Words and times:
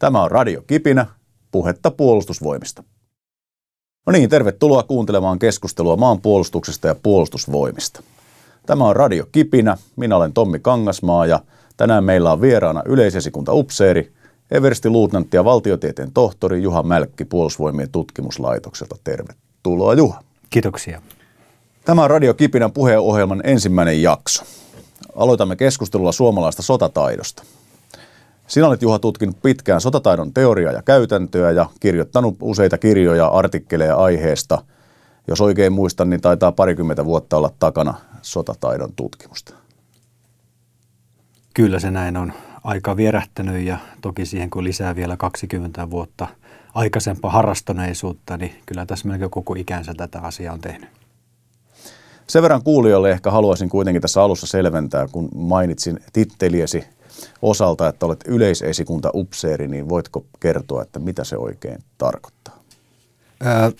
Tämä 0.00 0.22
on 0.22 0.30
Radio 0.30 0.62
Kipinä, 0.66 1.06
puhetta 1.50 1.90
puolustusvoimista. 1.90 2.84
No 4.06 4.12
niin, 4.12 4.30
tervetuloa 4.30 4.82
kuuntelemaan 4.82 5.38
keskustelua 5.38 5.96
maanpuolustuksesta 5.96 6.88
ja 6.88 6.94
puolustusvoimista. 6.94 8.02
Tämä 8.66 8.84
on 8.84 8.96
Radio 8.96 9.26
Kipinä, 9.32 9.76
minä 9.96 10.16
olen 10.16 10.32
Tommi 10.32 10.58
Kangasmaa 10.58 11.26
ja 11.26 11.40
tänään 11.76 12.04
meillä 12.04 12.32
on 12.32 12.40
vieraana 12.40 12.82
yleisesikunta 12.86 13.52
upseeri, 13.52 14.12
Eversti 14.50 14.90
luutnantti 14.90 15.36
ja 15.36 15.44
valtiotieteen 15.44 16.12
tohtori 16.12 16.62
Juha 16.62 16.82
Mälkki 16.82 17.24
Puolustusvoimien 17.24 17.90
tutkimuslaitokselta. 17.90 18.96
Tervetuloa 19.04 19.94
Juha. 19.94 20.22
Kiitoksia. 20.50 21.02
Tämä 21.84 22.04
on 22.04 22.10
Radio 22.10 22.34
Kipinän 22.34 22.72
puheenohjelman 22.72 23.40
ensimmäinen 23.44 24.02
jakso. 24.02 24.44
Aloitamme 25.16 25.56
keskustelua 25.56 26.12
suomalaista 26.12 26.62
sotataidosta. 26.62 27.42
Sinä 28.50 28.66
olet 28.66 28.82
Juha 28.82 28.98
tutkinut 28.98 29.42
pitkään 29.42 29.80
sotataidon 29.80 30.34
teoriaa 30.34 30.72
ja 30.72 30.82
käytäntöä 30.82 31.50
ja 31.50 31.66
kirjoittanut 31.80 32.36
useita 32.42 32.78
kirjoja, 32.78 33.26
artikkeleja 33.26 33.96
aiheesta. 33.96 34.64
Jos 35.28 35.40
oikein 35.40 35.72
muistan, 35.72 36.10
niin 36.10 36.20
taitaa 36.20 36.52
parikymmentä 36.52 37.04
vuotta 37.04 37.36
olla 37.36 37.50
takana 37.58 37.94
sotataidon 38.22 38.92
tutkimusta. 38.92 39.54
Kyllä 41.54 41.78
se 41.78 41.90
näin 41.90 42.16
on. 42.16 42.32
Aika 42.64 42.96
vierähtänyt 42.96 43.64
ja 43.64 43.78
toki 44.02 44.26
siihen 44.26 44.50
kun 44.50 44.64
lisää 44.64 44.96
vielä 44.96 45.16
20 45.16 45.90
vuotta 45.90 46.26
aikaisempaa 46.74 47.30
harrastuneisuutta, 47.30 48.36
niin 48.36 48.52
kyllä 48.66 48.86
tässä 48.86 49.08
melkein 49.08 49.30
koko 49.30 49.54
ikänsä 49.54 49.94
tätä 49.96 50.20
asiaa 50.20 50.54
on 50.54 50.60
tehnyt. 50.60 50.88
Sen 52.26 52.42
verran 52.42 52.62
kuulijoille 52.62 53.10
ehkä 53.10 53.30
haluaisin 53.30 53.68
kuitenkin 53.68 54.02
tässä 54.02 54.22
alussa 54.22 54.46
selventää, 54.46 55.08
kun 55.12 55.28
mainitsin 55.34 56.00
titteliesi 56.12 56.84
osalta, 57.42 57.88
että 57.88 58.06
olet 58.06 58.24
yleisesikunta 58.26 59.10
upseeri, 59.14 59.68
niin 59.68 59.88
voitko 59.88 60.24
kertoa, 60.40 60.82
että 60.82 60.98
mitä 60.98 61.24
se 61.24 61.36
oikein 61.36 61.78
tarkoittaa? 61.98 62.60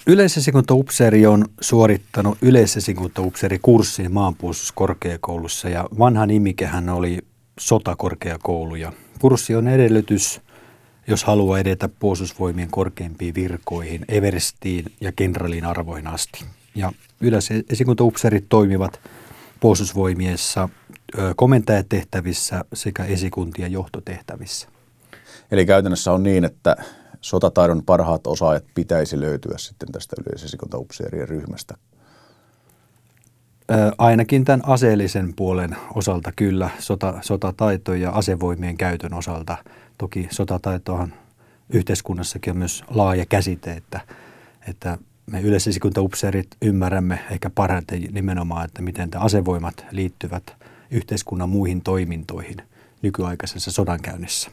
Yleisesikunta 0.07 0.75
upseeri 0.75 1.27
on 1.27 1.45
suorittanut 1.61 2.39
yleisesikunta 2.43 3.23
upseeri 3.23 3.59
kurssin 3.59 4.13
maanpuolustuskorkeakoulussa 4.13 5.69
ja 5.69 5.89
vanha 5.99 6.27
nimikehän 6.27 6.89
oli 6.89 7.19
sotakorkeakoulu 7.61 8.75
ja 8.75 8.93
kurssi 9.21 9.55
on 9.55 9.69
edellytys, 9.69 10.41
jos 11.07 11.25
haluaa 11.25 11.59
edetä 11.59 11.89
puolustusvoimien 11.89 12.71
korkeimpiin 12.71 13.35
virkoihin, 13.35 14.05
Everestiin 14.09 14.85
ja 15.01 15.13
kenraalin 15.13 15.65
arvoihin 15.65 16.07
asti. 16.07 16.45
Ja 16.75 16.93
yleisesikuntaupseerit 17.21 18.45
toimivat 18.49 19.01
puolustusvoimiessa 19.61 20.69
komentajatehtävissä 21.37 22.65
sekä 22.73 23.05
esikuntien 23.05 23.73
johtotehtävissä. 23.73 24.69
Eli 25.51 25.67
käytännössä 25.67 26.13
on 26.13 26.23
niin, 26.23 26.45
että 26.45 26.77
sotataidon 27.21 27.83
parhaat 27.83 28.27
osaajat 28.27 28.65
pitäisi 28.75 29.21
löytyä 29.21 29.59
sitten 29.59 29.93
tästä 29.93 30.17
yleisesikuntaupseerien 30.27 31.29
ryhmästä. 31.29 31.75
Ainakin 33.99 34.45
tämän 34.45 34.63
aseellisen 34.67 35.35
puolen 35.37 35.77
osalta 35.95 36.33
kyllä, 36.37 36.71
sota, 36.79 37.15
sotataito 37.21 37.95
ja 37.95 38.11
asevoimien 38.11 38.77
käytön 38.77 39.15
osalta. 39.15 39.57
Toki 39.99 40.29
sotataitohan 40.31 41.15
yhteiskunnassakin 41.73 42.51
on 42.51 42.57
myös 42.57 42.85
laaja 42.89 43.27
käsite, 43.27 43.73
että, 43.73 44.01
että 44.69 44.99
me 45.27 45.41
yleisesikuntaupseerit 45.41 46.49
ymmärrämme 46.63 47.21
ehkä 47.31 47.51
parhaiten 47.51 48.03
nimenomaan, 48.13 48.65
että 48.65 48.83
miten 48.83 49.11
tämä 49.11 49.25
asevoimat 49.25 49.85
liittyvät 49.91 50.57
yhteiskunnan 50.91 51.49
muihin 51.49 51.83
toimintoihin 51.83 52.57
nykyaikaisessa 53.03 53.73
sodankäynnissä. 53.73 54.51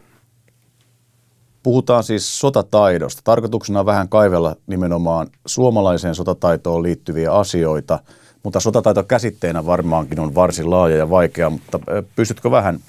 Puhutaan 1.64 2.04
siis 2.04 2.40
sotataidosta. 2.40 3.22
Tarkoituksena 3.24 3.80
on 3.80 3.86
vähän 3.86 4.10
kaivella 4.10 4.56
nimenomaan 4.68 5.28
suomalaiseen 5.46 6.16
sotataitoon 6.16 6.84
liittyviä 6.84 7.34
asioita, 7.34 8.00
mutta 8.44 8.60
sotataito 8.60 9.04
käsitteenä 9.04 9.66
varmaankin 9.66 10.20
on 10.20 10.36
varsin 10.36 10.70
laaja 10.70 10.96
ja 10.98 11.10
vaikea, 11.10 11.50
mutta 11.50 11.80
pystytkö 12.16 12.52
vähän 12.52 12.80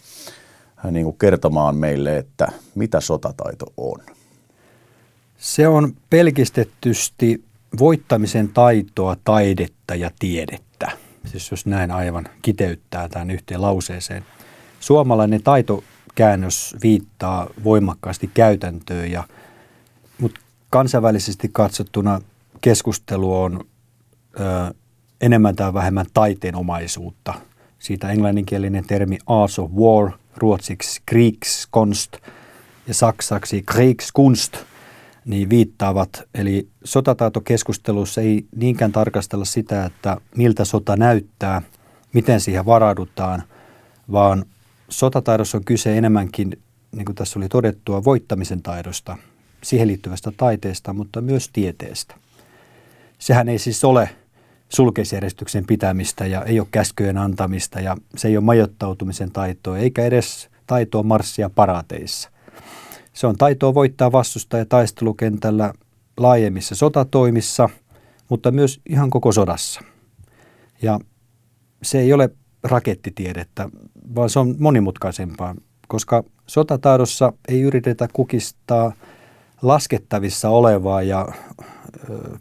niin 0.90 1.04
kuin 1.04 1.18
kertomaan 1.18 1.76
meille, 1.76 2.18
että 2.18 2.48
mitä 2.74 3.00
sotataito 3.00 3.66
on? 3.76 4.00
Se 5.38 5.68
on 5.68 5.92
pelkistettysti 6.10 7.44
voittamisen 7.78 8.48
taitoa, 8.48 9.16
taidetta 9.24 9.94
ja 9.94 10.10
tiedettä. 10.18 10.67
Siis 11.30 11.50
jos 11.50 11.66
näin 11.66 11.90
aivan 11.90 12.28
kiteyttää 12.42 13.08
tämän 13.08 13.30
yhteen 13.30 13.62
lauseeseen. 13.62 14.24
Suomalainen 14.80 15.42
taitokäännös 15.42 16.76
viittaa 16.82 17.50
voimakkaasti 17.64 18.30
käytäntöön, 18.34 19.10
ja, 19.10 19.24
mutta 20.20 20.40
kansainvälisesti 20.70 21.48
katsottuna 21.52 22.20
keskustelu 22.60 23.40
on 23.40 23.64
ö, 24.40 24.74
enemmän 25.20 25.56
tai 25.56 25.74
vähemmän 25.74 26.06
taiteenomaisuutta. 26.14 27.34
Siitä 27.78 28.10
englanninkielinen 28.10 28.86
termi 28.86 29.18
Arts 29.26 29.58
of 29.58 29.70
War, 29.70 30.10
ruotsiksi 30.36 31.02
Kriegskonst 31.06 32.16
ja 32.86 32.94
saksaksi 32.94 33.62
Kriegskunst– 33.62 34.56
niin 35.28 35.50
viittaavat. 35.50 36.22
Eli 36.34 36.68
sotataitokeskustelussa 36.84 38.20
ei 38.20 38.46
niinkään 38.56 38.92
tarkastella 38.92 39.44
sitä, 39.44 39.84
että 39.84 40.16
miltä 40.36 40.64
sota 40.64 40.96
näyttää, 40.96 41.62
miten 42.12 42.40
siihen 42.40 42.66
varaudutaan, 42.66 43.42
vaan 44.12 44.44
sotataidossa 44.88 45.58
on 45.58 45.64
kyse 45.64 45.98
enemmänkin, 45.98 46.58
niin 46.92 47.04
kuin 47.04 47.16
tässä 47.16 47.38
oli 47.38 47.48
todettua, 47.48 48.04
voittamisen 48.04 48.62
taidosta, 48.62 49.16
siihen 49.62 49.88
liittyvästä 49.88 50.32
taiteesta, 50.36 50.92
mutta 50.92 51.20
myös 51.20 51.48
tieteestä. 51.52 52.14
Sehän 53.18 53.48
ei 53.48 53.58
siis 53.58 53.84
ole 53.84 54.10
sulkeisjärjestyksen 54.68 55.66
pitämistä 55.66 56.26
ja 56.26 56.44
ei 56.44 56.60
ole 56.60 56.68
käskyjen 56.70 57.18
antamista 57.18 57.80
ja 57.80 57.96
se 58.16 58.28
ei 58.28 58.36
ole 58.36 58.44
majoittautumisen 58.44 59.30
taitoa 59.30 59.78
eikä 59.78 60.04
edes 60.04 60.48
taitoa 60.66 61.02
marssia 61.02 61.50
parateissa. 61.50 62.30
Se 63.18 63.26
on 63.26 63.36
taitoa 63.36 63.74
voittaa 63.74 64.12
vastustaja 64.12 64.66
taistelukentällä 64.66 65.72
laajemmissa 66.16 66.74
sotatoimissa, 66.74 67.68
mutta 68.28 68.50
myös 68.50 68.80
ihan 68.88 69.10
koko 69.10 69.32
sodassa. 69.32 69.80
Ja 70.82 71.00
se 71.82 71.98
ei 71.98 72.12
ole 72.12 72.30
rakettitiedettä, 72.62 73.68
vaan 74.14 74.30
se 74.30 74.38
on 74.38 74.54
monimutkaisempaa, 74.58 75.54
koska 75.88 76.24
sotataidossa 76.46 77.32
ei 77.48 77.60
yritetä 77.60 78.08
kukistaa 78.12 78.92
laskettavissa 79.62 80.48
olevaa 80.48 81.02
ja 81.02 81.28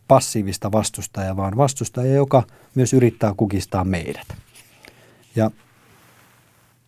passiivista 0.07 0.71
vastustajaa, 0.71 1.37
vaan 1.37 1.57
vastustaja, 1.57 2.13
joka 2.13 2.43
myös 2.75 2.93
yrittää 2.93 3.33
kukistaa 3.37 3.83
meidät. 3.83 4.27
Ja 5.35 5.51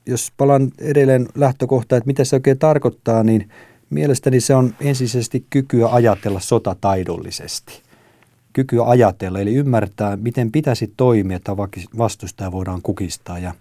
jos 0.06 0.32
palaan 0.38 0.72
edelleen 0.78 1.28
lähtökohtaan, 1.36 1.98
että 1.98 2.08
mitä 2.08 2.24
se 2.24 2.36
oikein 2.36 2.60
tarkoittaa, 2.60 3.24
niin 3.24 3.50
Mielestäni 3.90 4.40
se 4.40 4.56
on 4.56 4.76
ensisijaisesti 4.82 5.46
kykyä 5.50 5.88
ajatella 5.88 6.40
sotataidollisesti. 6.40 7.82
Kykyä 8.54 8.84
ajatella, 8.86 9.40
eli 9.40 9.56
ymmärtää, 9.56 10.18
miten 10.18 10.52
pitäisi 10.52 10.94
toimia, 10.98 11.38
että 11.38 11.58
vastustaja 11.98 12.52
voidaan 12.52 12.82
kukistaa. 12.82 13.40
Ja 13.40 13.54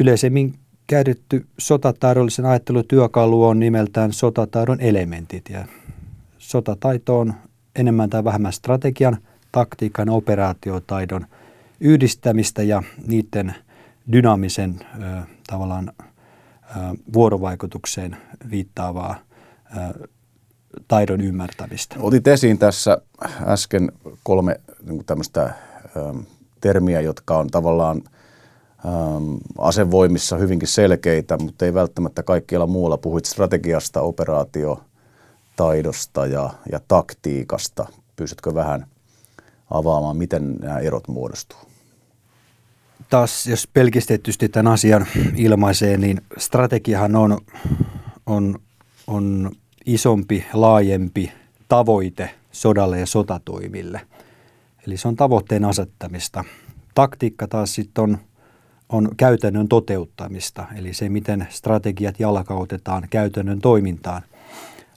yleisemmin 0.00 0.54
käytetty 0.86 1.46
sotataidollisen 1.58 2.46
ajattelutyökalu 2.46 3.44
on 3.44 3.60
nimeltään 3.60 4.12
sotataidon 4.12 4.80
elementit. 4.80 5.48
Ja 5.50 5.64
sotataito 6.38 7.18
on 7.18 7.34
enemmän 7.76 8.10
tai 8.10 8.24
vähemmän 8.24 8.52
strategian, 8.52 9.18
taktiikan, 9.52 10.08
operaatiotaidon 10.08 11.26
yhdistämistä 11.80 12.62
ja 12.62 12.82
niiden 13.06 13.54
dynaamisen 14.12 14.80
tavallaan 15.46 15.92
vuorovaikutukseen 17.12 18.16
viittaavaa 18.50 19.16
taidon 20.88 21.20
ymmärtämistä. 21.20 21.96
Otit 21.98 22.26
esiin 22.26 22.58
tässä 22.58 22.98
äsken 23.46 23.92
kolme 24.22 24.60
niin 24.82 25.04
tämmöistä 25.04 25.54
termiä, 26.60 27.00
jotka 27.00 27.38
on 27.38 27.46
tavallaan 27.46 28.02
asevoimissa 29.58 30.36
hyvinkin 30.36 30.68
selkeitä, 30.68 31.36
mutta 31.36 31.64
ei 31.64 31.74
välttämättä 31.74 32.22
kaikkialla 32.22 32.66
muualla. 32.66 32.98
Puhuit 32.98 33.24
strategiasta, 33.24 34.00
operaatiotaidosta 34.00 36.26
ja, 36.26 36.50
ja 36.72 36.80
taktiikasta. 36.88 37.86
Pystytkö 38.16 38.54
vähän 38.54 38.86
avaamaan, 39.70 40.16
miten 40.16 40.54
nämä 40.54 40.78
erot 40.78 41.08
muodostuu? 41.08 41.58
Taas, 43.10 43.46
jos 43.46 43.66
pelkistettysti 43.66 44.48
tämän 44.48 44.72
asian 44.72 45.06
ilmaisee, 45.36 45.96
niin 45.96 46.20
strategiahan 46.38 47.16
on, 47.16 47.38
on, 48.26 48.58
on 49.06 49.50
isompi, 49.86 50.44
laajempi 50.52 51.32
tavoite 51.68 52.30
sodalle 52.52 53.00
ja 53.00 53.06
sotatoimille. 53.06 54.00
Eli 54.86 54.96
se 54.96 55.08
on 55.08 55.16
tavoitteen 55.16 55.64
asettamista. 55.64 56.44
Taktiikka 56.94 57.48
taas 57.48 57.74
sitten 57.74 58.04
on, 58.04 58.18
on 58.88 59.08
käytännön 59.16 59.68
toteuttamista, 59.68 60.66
eli 60.76 60.94
se, 60.94 61.08
miten 61.08 61.46
strategiat 61.50 62.20
jalkautetaan 62.20 63.06
käytännön 63.10 63.60
toimintaan. 63.60 64.22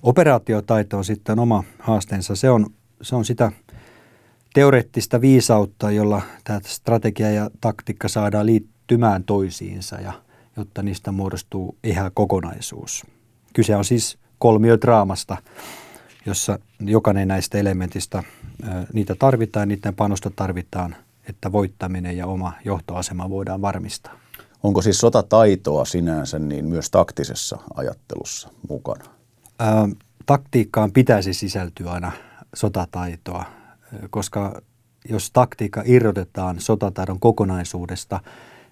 Operaatiotaito 0.04 0.98
on 0.98 1.06
sitten 1.06 1.40
oma 1.40 1.64
haasteensa. 1.80 2.36
Se 2.36 2.50
on, 2.50 2.66
se 3.02 3.16
on 3.16 3.26
sitä 3.26 3.52
teoreettista 4.58 5.22
viisautta, 5.22 5.92
jolla 5.92 6.22
tämä 6.44 6.60
strategia 6.66 7.32
ja 7.32 7.50
taktiikka 7.62 8.08
saadaan 8.08 8.46
liittymään 8.46 9.24
toisiinsa, 9.24 9.96
ja, 9.96 10.14
jotta 10.56 10.84
niistä 10.84 11.12
muodostuu 11.12 11.78
ehä 11.84 12.12
kokonaisuus. 12.14 13.06
Kyse 13.54 13.76
on 13.76 13.86
siis 13.86 14.18
kolmiodraamasta, 14.40 15.38
jossa 16.26 16.60
jokainen 16.80 17.28
näistä 17.28 17.58
elementistä, 17.58 18.24
niitä 18.94 19.16
tarvitaan, 19.16 19.68
niiden 19.68 19.96
panosta 19.96 20.32
tarvitaan, 20.36 20.96
että 21.30 21.52
voittaminen 21.52 22.18
ja 22.18 22.28
oma 22.28 22.54
johtoasema 22.66 23.30
voidaan 23.30 23.62
varmistaa. 23.62 24.20
Onko 24.64 24.82
siis 24.82 24.98
sotataitoa 24.98 25.86
sinänsä 25.86 26.40
niin 26.40 26.66
myös 26.66 26.90
taktisessa 26.92 27.58
ajattelussa 27.76 28.50
mukana? 28.70 29.06
Ää, 29.60 29.90
taktiikkaan 30.26 30.92
pitäisi 30.92 31.34
sisältyä 31.34 31.92
aina 31.92 32.12
sotataitoa, 32.56 33.57
koska 34.10 34.62
jos 35.10 35.32
taktiikka 35.32 35.84
irrotetaan 35.86 36.60
sotataidon 36.60 37.20
kokonaisuudesta, 37.20 38.20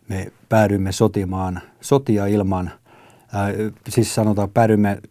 me 0.09 0.31
päädymme 0.49 0.91
sotimaan 0.91 1.61
sotia 1.81 2.25
ilman, 2.25 2.71
siis 3.89 4.15
sanotaan 4.15 4.49
päädymme 4.49 5.01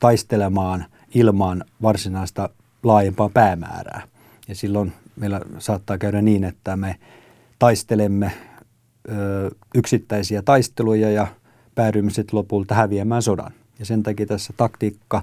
taistelemaan 0.00 0.84
ilman 1.14 1.64
varsinaista 1.82 2.48
laajempaa 2.82 3.28
päämäärää. 3.28 4.02
Ja 4.48 4.54
silloin 4.54 4.92
meillä 5.16 5.40
saattaa 5.58 5.98
käydä 5.98 6.22
niin, 6.22 6.44
että 6.44 6.76
me 6.76 6.96
taistelemme 7.58 8.32
yksittäisiä 9.74 10.42
taisteluja 10.42 11.10
ja 11.10 11.26
päädymme 11.74 12.10
sitten 12.10 12.38
lopulta 12.38 12.74
häviämään 12.74 13.22
sodan. 13.22 13.52
Ja 13.78 13.84
sen 13.84 14.02
takia 14.02 14.26
tässä 14.26 14.52
taktiikka 14.56 15.22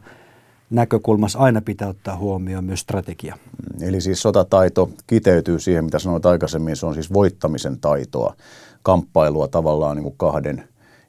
näkökulmassa 0.71 1.39
aina 1.39 1.61
pitää 1.61 1.87
ottaa 1.87 2.17
huomioon 2.17 2.63
myös 2.63 2.79
strategia. 2.79 3.35
Mm, 3.35 3.87
eli 3.87 4.01
siis 4.01 4.21
sotataito 4.21 4.89
kiteytyy 5.07 5.59
siihen, 5.59 5.85
mitä 5.85 5.99
sanoit 5.99 6.25
aikaisemmin, 6.25 6.75
se 6.75 6.85
on 6.85 6.93
siis 6.93 7.13
voittamisen 7.13 7.79
taitoa, 7.79 8.35
kamppailua 8.83 9.47
tavallaan 9.47 9.95
niin 9.95 10.03
kuin 10.03 10.17
kahden 10.17 10.63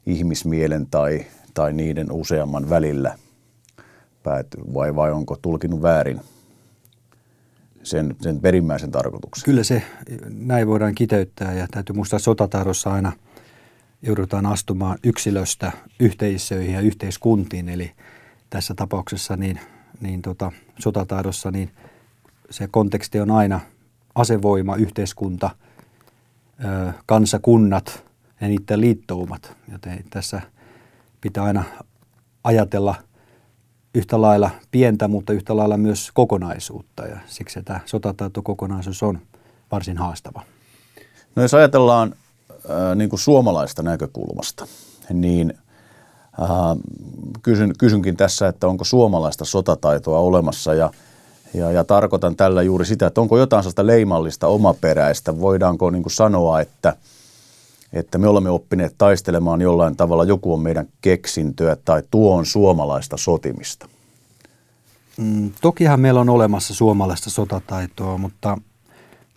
ihmismielen 0.05 0.87
tai, 0.91 1.25
tai 1.53 1.73
niiden 1.73 2.11
useamman 2.11 2.69
välillä. 2.69 3.17
Pääty, 4.23 4.57
vai, 4.73 4.95
vai 4.95 5.11
onko 5.11 5.37
tulkinut 5.41 5.81
väärin 5.81 6.21
sen, 7.83 8.15
sen 8.21 8.39
perimmäisen 8.39 8.91
tarkoituksen? 8.91 9.45
Kyllä 9.45 9.63
se 9.63 9.83
näin 10.29 10.67
voidaan 10.67 10.95
kiteyttää 10.95 11.53
ja 11.53 11.67
täytyy 11.71 11.95
muistaa, 11.95 12.17
että 12.17 12.23
sotataidossa 12.23 12.93
aina 12.93 13.11
joudutaan 14.01 14.45
astumaan 14.45 14.97
yksilöstä 15.03 15.71
yhteisöihin 15.99 16.73
ja 16.73 16.81
yhteiskuntiin, 16.81 17.69
eli– 17.69 17.91
tässä 18.53 18.73
tapauksessa 18.73 19.37
niin, 19.37 19.59
niin 20.01 20.21
tota, 20.21 20.51
sotataidossa 20.79 21.51
niin 21.51 21.71
se 22.49 22.67
konteksti 22.67 23.19
on 23.19 23.31
aina 23.31 23.59
asevoima, 24.15 24.75
yhteiskunta, 24.75 25.49
ö, 26.65 26.93
kansakunnat 27.05 28.03
ja 28.41 28.47
niiden 28.47 28.81
liittoumat. 28.81 29.57
Joten 29.71 30.03
tässä 30.09 30.41
pitää 31.21 31.43
aina 31.43 31.63
ajatella 32.43 32.95
yhtä 33.95 34.21
lailla 34.21 34.49
pientä, 34.71 35.07
mutta 35.07 35.33
yhtä 35.33 35.57
lailla 35.57 35.77
myös 35.77 36.11
kokonaisuutta. 36.13 37.07
Ja 37.07 37.17
siksi 37.25 37.63
tämä 37.63 37.79
sotataitokokonaisuus 37.85 39.03
on 39.03 39.21
varsin 39.71 39.97
haastava. 39.97 40.43
No 41.35 41.41
jos 41.41 41.53
ajatellaan 41.53 42.15
äh, 42.49 42.95
niin 42.95 43.09
kuin 43.09 43.19
suomalaista 43.19 43.83
näkökulmasta, 43.83 44.67
niin– 45.09 45.53
kysyn, 47.43 47.73
kysynkin 47.77 48.17
tässä, 48.17 48.47
että 48.47 48.67
onko 48.67 48.83
suomalaista 48.83 49.45
sotataitoa 49.45 50.19
olemassa 50.19 50.73
ja, 50.73 50.91
ja, 51.53 51.71
ja 51.71 51.83
tarkoitan 51.83 52.35
tällä 52.35 52.61
juuri 52.61 52.85
sitä, 52.85 53.07
että 53.07 53.21
onko 53.21 53.37
jotain 53.37 53.63
sellaista 53.63 53.87
leimallista 53.87 54.47
omaperäistä. 54.47 55.39
Voidaanko 55.39 55.89
niin 55.89 56.03
kuin 56.03 56.13
sanoa, 56.13 56.61
että, 56.61 56.95
että 57.93 58.17
me 58.17 58.27
olemme 58.27 58.49
oppineet 58.49 58.95
taistelemaan 58.97 59.61
jollain 59.61 59.95
tavalla, 59.95 60.23
joku 60.23 60.53
on 60.53 60.59
meidän 60.59 60.87
keksintöä 61.01 61.77
tai 61.85 62.03
tuo 62.11 62.35
on 62.35 62.45
suomalaista 62.45 63.17
sotimista? 63.17 63.89
Mm, 65.17 65.51
tokihan 65.61 65.99
meillä 65.99 66.21
on 66.21 66.29
olemassa 66.29 66.73
suomalaista 66.73 67.29
sotataitoa, 67.29 68.17
mutta 68.17 68.57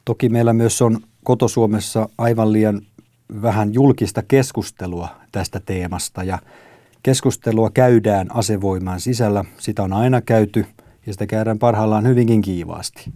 toki 0.04 0.28
meillä 0.28 0.52
myös 0.52 0.82
on 0.82 1.00
kotosuomessa 1.24 2.08
aivan 2.18 2.52
liian 2.52 2.82
vähän 3.42 3.74
julkista 3.74 4.22
keskustelua 4.22 5.08
tästä 5.32 5.60
teemasta 5.60 6.24
ja 6.24 6.38
Keskustelua 7.06 7.70
käydään 7.70 8.26
asevoimaan 8.36 9.00
sisällä, 9.00 9.44
sitä 9.58 9.82
on 9.82 9.92
aina 9.92 10.20
käyty 10.20 10.66
ja 11.06 11.12
sitä 11.12 11.26
käydään 11.26 11.58
parhaillaan 11.58 12.06
hyvinkin 12.06 12.42
kiivaasti. 12.42 13.12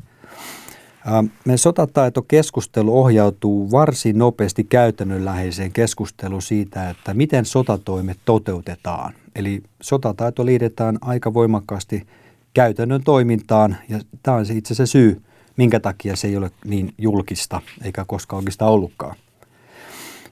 Meidän 1.45 1.59
sotataitokeskustelu 1.59 3.01
ohjautuu 3.01 3.71
varsin 3.71 4.19
nopeasti 4.19 4.65
käytännönläheiseen 4.65 5.73
keskusteluun 5.73 6.43
siitä, 6.43 6.91
että 6.91 7.15
miten 7.15 7.45
sotatoimet 7.45 8.19
toteutetaan. 8.25 9.15
Eli 9.35 9.63
sotataito 9.83 10.47
liitetään 10.47 10.99
aika 11.01 11.35
voimakkaasti 11.35 12.07
käytännön 12.55 13.03
toimintaan 13.05 13.77
ja 13.89 14.01
tämä 14.23 14.37
on 14.37 14.47
se 14.47 14.55
itse 14.55 14.75
se 14.75 14.87
syy, 14.87 15.23
minkä 15.57 15.81
takia 15.81 16.17
se 16.17 16.29
ei 16.29 16.37
ole 16.37 16.51
niin 16.65 16.95
julkista 16.99 17.61
eikä 17.85 18.05
koskaan 18.05 18.39
oikeastaan 18.39 18.73
ollutkaan. 18.73 19.17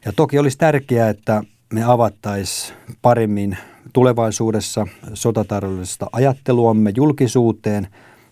Ja 0.05 0.13
toki 0.13 0.39
olisi 0.39 0.59
tärkeää, 0.59 1.09
että 1.09 1.43
me 1.73 1.85
avattaisiin 1.85 2.77
paremmin 3.03 3.59
tulevaisuudessa 3.93 4.87
sotataloudellista 5.15 6.07
ajatteluamme 6.13 6.93
julkisuuteen, 6.97 7.89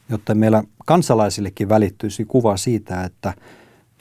jotta 0.08 0.34
meillä 0.34 0.62
kansalaisillekin 0.86 1.68
välittyisi 1.68 2.24
kuva 2.24 2.56
siitä, 2.56 3.04
että 3.04 3.34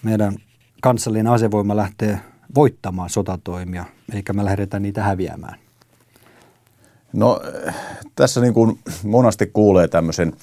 meidän 0.03 0.35
kansallinen 0.81 1.27
asevoima 1.27 1.75
lähtee 1.75 2.19
voittamaan 2.55 3.09
sotatoimia, 3.09 3.85
eikä 4.13 4.33
me 4.33 4.45
lähdetä 4.45 4.79
niitä 4.79 5.03
häviämään. 5.03 5.59
No 7.13 7.41
tässä 8.15 8.41
niin 8.41 8.53
kuin 8.53 8.79
monasti 9.03 9.47
kuulee 9.47 9.87
tämmöisen 9.87 10.33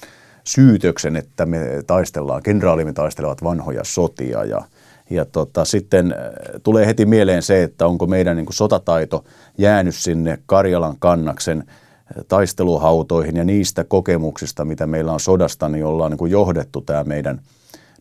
syytöksen, 0.43 1.15
että 1.15 1.45
me 1.45 1.59
taistellaan, 1.87 2.43
kenraalimme 2.43 2.93
taistelevat 2.93 3.43
vanhoja 3.43 3.83
sotia 3.83 4.43
ja– 4.43 4.61
ja 5.13 5.25
tota, 5.25 5.65
sitten 5.65 6.11
äh, 6.11 6.17
tulee 6.63 6.87
heti 6.87 7.05
mieleen 7.05 7.43
se, 7.43 7.63
että 7.63 7.87
onko 7.87 8.07
meidän 8.07 8.35
niin 8.35 8.45
kuin 8.45 8.55
sotataito 8.55 9.23
jäänyt 9.57 9.95
sinne 9.95 10.39
Karjalan 10.45 10.95
kannaksen 10.99 11.63
äh, 11.67 12.23
taisteluhautoihin 12.27 13.35
ja 13.35 13.43
niistä 13.43 13.83
kokemuksista, 13.83 14.65
mitä 14.65 14.87
meillä 14.87 15.13
on 15.13 15.19
sodasta, 15.19 15.69
niin 15.69 15.85
ollaan 15.85 16.11
niin 16.11 16.17
kuin 16.17 16.31
johdettu 16.31 16.81
tämä 16.81 17.03
meidän 17.03 17.41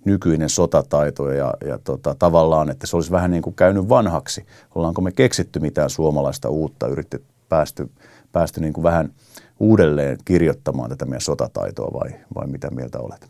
nykyinen 0.05 0.49
sotataito 0.49 1.31
ja, 1.31 1.55
ja 1.67 1.79
tota, 1.79 2.15
tavallaan, 2.19 2.71
että 2.71 2.87
se 2.87 2.97
olisi 2.97 3.11
vähän 3.11 3.31
niin 3.31 3.43
kuin 3.43 3.57
käynyt 3.57 3.89
vanhaksi. 3.89 4.47
Ollaanko 4.75 5.01
me 5.01 5.13
keksitty 5.13 5.61
mitään 5.61 5.91
suomalaista 5.91 6.49
uutta, 6.49 6.87
yritetty 6.87 7.33
päästy, 7.49 7.91
päästy 8.33 8.61
niin 8.61 8.73
kuin 8.73 8.85
vähän 8.85 9.13
uudelleen 9.61 10.19
kirjoittamaan 10.25 10.91
tätä 10.91 11.05
meidän 11.05 11.21
sotataitoa 11.21 12.01
vai, 12.01 12.11
vai 12.35 12.47
mitä 12.47 12.71
mieltä 12.71 12.99
olet? 12.99 13.29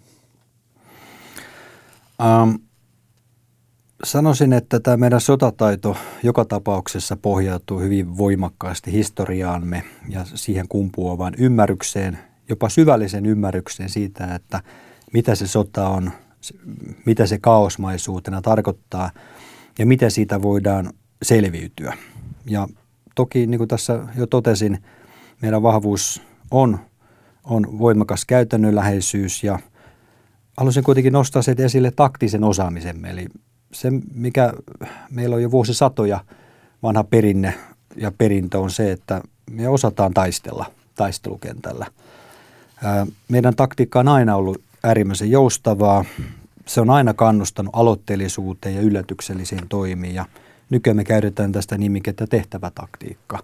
Um, 2.22 2.58
Sanoisin, 4.04 4.52
että 4.52 4.80
tämä 4.80 4.96
meidän 4.96 5.20
sotataito 5.20 5.96
joka 6.22 6.44
tapauksessa 6.44 7.16
pohjautuu 7.16 7.80
hyvin 7.80 8.18
voimakkaasti 8.18 8.92
historiaamme 8.92 9.84
ja 10.08 10.24
siihen 10.24 10.68
kumpuavaan 10.68 11.34
ymmärrykseen, 11.38 12.18
jopa 12.48 12.68
syvällisen 12.68 13.26
ymmärrykseen 13.26 13.88
siitä, 13.88 14.34
että 14.34 14.62
mitä 15.12 15.34
se 15.34 15.46
sota 15.46 15.88
on, 15.88 16.10
mitä 17.06 17.26
se 17.26 17.38
kaosmaisuutena 17.38 18.42
tarkoittaa 18.42 19.10
ja 19.78 19.86
miten 19.86 20.10
siitä 20.10 20.42
voidaan 20.42 20.92
selviytyä. 21.22 21.96
Ja 22.46 22.68
toki, 23.14 23.46
niin 23.46 23.58
kuin 23.58 23.68
tässä 23.68 24.00
jo 24.16 24.26
totesin, 24.26 24.82
meidän 25.42 25.62
vahvuus 25.62 26.22
on, 26.50 26.78
on 27.44 27.78
voimakas 27.78 28.24
käytännönläheisyys 28.24 29.44
ja 29.44 29.58
haluaisin 30.56 30.84
kuitenkin 30.84 31.12
nostaa 31.12 31.42
sen 31.42 31.60
esille 31.60 31.90
taktisen 31.96 32.44
osaamisemme, 32.44 33.10
eli 33.10 33.26
se, 33.72 33.90
mikä 34.14 34.52
meillä 35.10 35.36
on 35.36 35.42
jo 35.42 35.50
vuosisatoja 35.50 36.24
vanha 36.82 37.04
perinne 37.04 37.54
ja 37.96 38.12
perintö 38.18 38.58
on 38.58 38.70
se, 38.70 38.92
että 38.92 39.22
me 39.50 39.68
osataan 39.68 40.14
taistella 40.14 40.66
taistelukentällä. 40.94 41.86
Meidän 43.28 43.56
taktiikka 43.56 44.00
on 44.00 44.08
aina 44.08 44.36
ollut 44.36 44.60
äärimmäisen 44.84 45.30
joustavaa. 45.30 46.04
Se 46.66 46.80
on 46.80 46.90
aina 46.90 47.14
kannustanut 47.14 47.76
aloitteellisuuteen 47.76 48.74
ja 48.74 48.80
yllätyksellisiin 48.80 49.68
toimiin 49.68 50.14
ja 50.14 50.26
nykyään 50.70 50.96
me 50.96 51.04
käytetään 51.04 51.52
tästä 51.52 51.78
nimikettä 51.78 52.26
tehtävätaktiikka. 52.26 53.38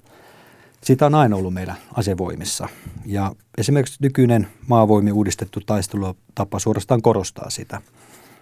Sitä 0.80 1.06
on 1.06 1.14
aina 1.14 1.36
ollut 1.36 1.54
meidän 1.54 1.76
asevoimissa 1.94 2.68
ja 3.06 3.32
esimerkiksi 3.58 3.98
nykyinen 4.02 4.48
maavoimi 4.66 5.12
uudistettu 5.12 5.60
taistelutapa 5.66 6.58
suorastaan 6.58 7.02
korostaa 7.02 7.50
sitä. 7.50 7.82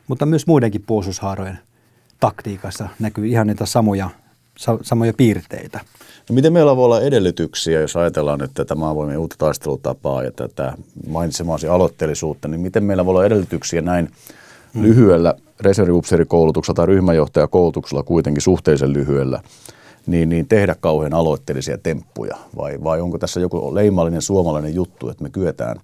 Mutta 0.09 0.26
myös 0.26 0.47
muidenkin 0.47 0.85
puolustushaarojen 0.87 1.59
taktiikassa 2.20 2.88
näkyy 2.99 3.26
ihan 3.26 3.46
niitä 3.46 3.66
samoja 3.66 4.11
samoja 4.82 5.12
piirteitä. 5.16 5.80
No 6.28 6.35
miten 6.35 6.52
meillä 6.52 6.76
voi 6.76 6.85
olla 6.85 7.00
edellytyksiä, 7.00 7.80
jos 7.80 7.96
ajatellaan 7.96 8.38
nyt 8.38 8.50
tätä 8.54 8.75
maavoimien 8.75 9.18
uutta 9.18 9.37
taistelutapaa 9.38 10.23
ja 10.23 10.32
tätä 10.32 10.73
mainitsemaasi 11.08 11.68
aloitteellisuutta, 11.68 12.49
niin 12.49 12.61
miten 12.61 12.85
meillä 12.85 13.04
voi 13.04 13.12
olla 13.12 13.25
edellytyksiä 13.25 13.82
näin 13.82 14.11
hmm. 14.75 14.82
lyhyellä 14.82 15.35
reserviupseerikoulutuksella 15.61 16.76
tai 16.76 16.87
ryhmäjohtajakoulutuksella 16.87 18.02
kuitenkin 18.02 18.42
suhteellisen 18.42 18.92
lyhyellä, 18.92 19.42
niin, 20.06 20.28
niin 20.28 20.49
tehdä 20.49 20.76
kauhean 20.80 21.14
aloitteellisia 21.14 21.78
temppuja? 21.78 22.37
Vai, 22.56 22.78
vai 22.85 23.00
onko 23.00 23.18
tässä 23.18 23.40
joku 23.40 23.75
leimallinen 23.75 24.23
suomalainen 24.23 24.75
juttu, 24.75 25.08
että 25.08 25.23
me 25.23 25.30
kyetään 25.30 25.80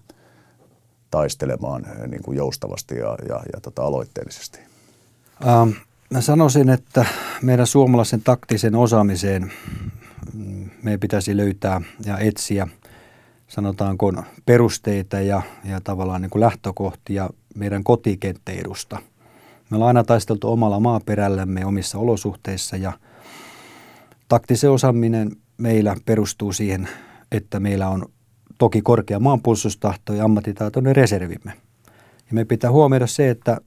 taistelemaan 1.11 1.87
eh, 1.87 2.09
niin 2.09 2.23
kuin 2.23 2.37
joustavasti 2.37 2.99
ja, 2.99 3.17
ja, 3.29 3.43
ja 3.53 3.61
tota 3.63 3.83
aloitteellisesti? 3.83 4.59
Ähm, 5.47 5.71
mä 6.13 6.21
sanoisin, 6.21 6.69
että 6.69 7.05
meidän 7.43 7.67
suomalaisen 7.67 8.23
taktisen 8.23 8.75
osaamiseen 8.75 9.53
mm, 10.35 10.71
meidän 10.83 11.01
pitäisi 11.01 11.37
löytää 11.37 11.81
ja 12.07 12.19
etsiä 12.19 12.69
sanotaanko 13.49 14.13
perusteita 14.47 15.21
ja, 15.21 15.43
ja 15.65 15.81
tavallaan 15.81 16.23
niin 16.23 16.31
kuin 16.31 16.41
lähtökohtia 16.41 17.31
meidän 17.55 17.85
kotikentteidusta. 17.85 18.99
Me 19.71 19.77
ollaan 19.77 19.89
aina 19.89 20.05
taisteltu 20.05 20.53
omalla 20.53 20.81
maaperällämme 20.81 21.67
omissa 21.67 21.99
olosuhteissa 21.99 22.77
ja 22.77 22.93
taktisen 24.29 24.71
osaaminen 24.71 25.37
meillä 25.59 25.97
perustuu 26.05 26.53
siihen, 26.53 26.89
että 27.33 27.61
meillä 27.61 27.89
on 27.89 28.07
toki 28.59 28.83
korkea 28.83 29.21
maanpuolustustahto 29.21 30.13
ja 30.13 30.25
ammattitaitoinen 30.25 30.97
reservimme. 30.97 31.53
Ja 32.19 32.35
me 32.35 32.45
pitää 32.45 32.71
huomioida 32.71 33.07
se, 33.07 33.31
että 33.31 33.61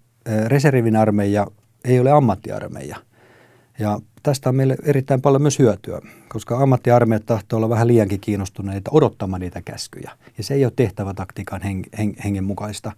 reservin 0.48 0.96
armeija 0.96 1.48
ei 1.86 2.00
ole 2.00 2.12
ammattiarmeija. 2.12 2.98
Ja 3.80 4.00
tästä 4.24 4.50
on 4.50 4.56
meille 4.56 4.78
erittäin 4.84 5.22
paljon 5.22 5.42
myös 5.42 5.60
hyötyä, 5.60 6.02
koska 6.30 6.58
ammattiarmeijat 6.58 7.26
tahtoo 7.26 7.58
olla 7.58 7.70
vähän 7.70 7.88
liiankin 7.88 8.20
kiinnostuneita 8.20 8.92
odottamaan 8.94 9.40
niitä 9.40 9.62
käskyjä. 9.62 10.12
Ja 10.38 10.44
se 10.44 10.54
ei 10.54 10.66
ole 10.66 10.74
tehtävä 10.76 11.14
taktiikan 11.14 11.62
heng- 11.62 12.00
heng- 12.00 12.24
hengen 12.24 12.44
mukaista. 12.44 12.92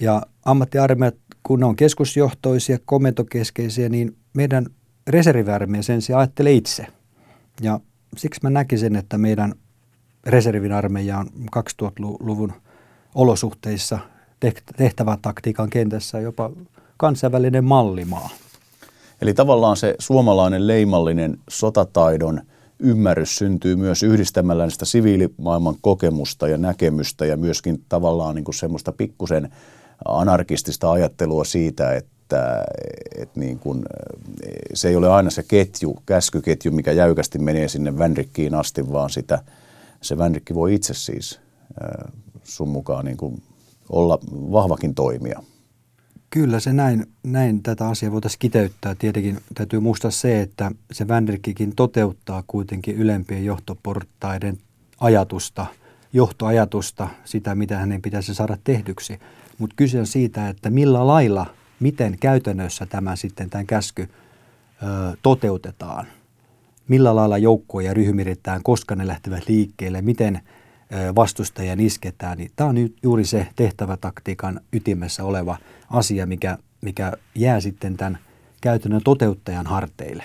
Ja 0.00 0.22
ammattiarmeijat, 0.44 1.16
kun 1.42 1.60
ne 1.60 1.66
on 1.66 1.76
keskusjohtoisia, 1.76 2.78
komentokeskeisiä, 2.84 3.88
niin 3.88 4.16
meidän 4.34 4.66
reserviarmeija 5.06 5.82
sen 5.82 6.02
sijaan 6.02 6.20
ajattelee 6.20 6.52
itse. 6.52 6.86
Ja 7.60 7.80
siksi 8.16 8.40
mä 8.42 8.50
näkisin, 8.50 8.96
että 8.96 9.18
meidän 9.18 9.54
reservin 10.26 10.72
armeija 10.72 11.18
on 11.18 11.26
2000-luvun 11.56 12.52
olosuhteissa 13.14 13.98
tehtävä 14.76 15.18
taktiikan 15.22 15.70
kentässä 15.70 16.20
jopa 16.20 16.50
kansainvälinen 17.04 17.64
mallimaa. 17.64 18.30
Eli 19.22 19.34
tavallaan 19.34 19.76
se 19.76 19.94
suomalainen 19.98 20.66
leimallinen 20.66 21.38
sotataidon 21.48 22.40
ymmärrys 22.78 23.36
syntyy 23.36 23.76
myös 23.76 24.02
yhdistämällä 24.02 24.70
sitä 24.70 24.84
siviilimaailman 24.84 25.74
kokemusta 25.80 26.48
ja 26.48 26.58
näkemystä 26.58 27.26
ja 27.26 27.36
myöskin 27.36 27.84
tavallaan 27.88 28.34
niin 28.34 28.44
kuin 28.44 28.54
semmoista 28.54 28.92
pikkusen 28.92 29.52
anarkistista 30.08 30.92
ajattelua 30.92 31.44
siitä, 31.44 31.94
että, 31.94 32.64
että 33.16 33.40
niin 33.40 33.58
kuin, 33.58 33.84
se 34.74 34.88
ei 34.88 34.96
ole 34.96 35.08
aina 35.08 35.30
se 35.30 35.42
ketju, 35.42 35.96
käskyketju, 36.06 36.72
mikä 36.72 36.92
jäykästi 36.92 37.38
menee 37.38 37.68
sinne 37.68 37.98
Vänrikkiin 37.98 38.54
asti, 38.54 38.92
vaan 38.92 39.10
sitä, 39.10 39.38
se 40.00 40.18
Vänrikki 40.18 40.54
voi 40.54 40.74
itse 40.74 40.94
siis 40.94 41.40
sun 42.44 42.68
mukaan 42.68 43.04
niin 43.04 43.16
kuin 43.16 43.42
olla 43.88 44.18
vahvakin 44.32 44.94
toimija. 44.94 45.42
Kyllä 46.34 46.60
se 46.60 46.72
näin, 46.72 47.06
näin 47.22 47.62
tätä 47.62 47.88
asiaa 47.88 48.12
voitaisiin 48.12 48.38
kiteyttää. 48.38 48.94
Tietenkin 48.94 49.38
täytyy 49.54 49.80
muistaa 49.80 50.10
se, 50.10 50.40
että 50.40 50.70
se 50.92 51.08
Vänrikkikin 51.08 51.76
toteuttaa 51.76 52.44
kuitenkin 52.46 52.96
ylempien 52.96 53.44
johtoportaiden 53.44 54.58
ajatusta, 55.00 55.66
johtoajatusta, 56.12 57.08
sitä 57.24 57.54
mitä 57.54 57.78
hänen 57.78 58.02
pitäisi 58.02 58.34
saada 58.34 58.58
tehdyksi. 58.64 59.18
Mutta 59.58 59.76
kyse 59.76 60.00
on 60.00 60.06
siitä, 60.06 60.48
että 60.48 60.70
millä 60.70 61.06
lailla, 61.06 61.46
miten 61.80 62.18
käytännössä 62.20 62.86
tämä 62.86 63.16
sitten, 63.16 63.50
tämän 63.50 63.66
käsky 63.66 64.02
ö, 64.02 65.16
toteutetaan. 65.22 66.06
Millä 66.88 67.16
lailla 67.16 67.38
joukkoja 67.38 67.94
ryhmitetään, 67.94 68.62
koska 68.62 68.96
ne 68.96 69.06
lähtevät 69.06 69.48
liikkeelle, 69.48 70.02
miten 70.02 70.40
vastustajan 71.14 71.80
isketään, 71.80 72.38
niin 72.38 72.50
tämä 72.56 72.70
on 72.70 72.76
juuri 73.02 73.24
se 73.24 73.46
tehtävätaktiikan 73.56 74.60
ytimessä 74.72 75.24
oleva 75.24 75.56
asia, 75.90 76.26
mikä, 76.26 76.58
mikä 76.80 77.12
jää 77.34 77.60
sitten 77.60 77.96
tämän 77.96 78.18
käytännön 78.60 79.02
toteuttajan 79.04 79.66
harteille. 79.66 80.24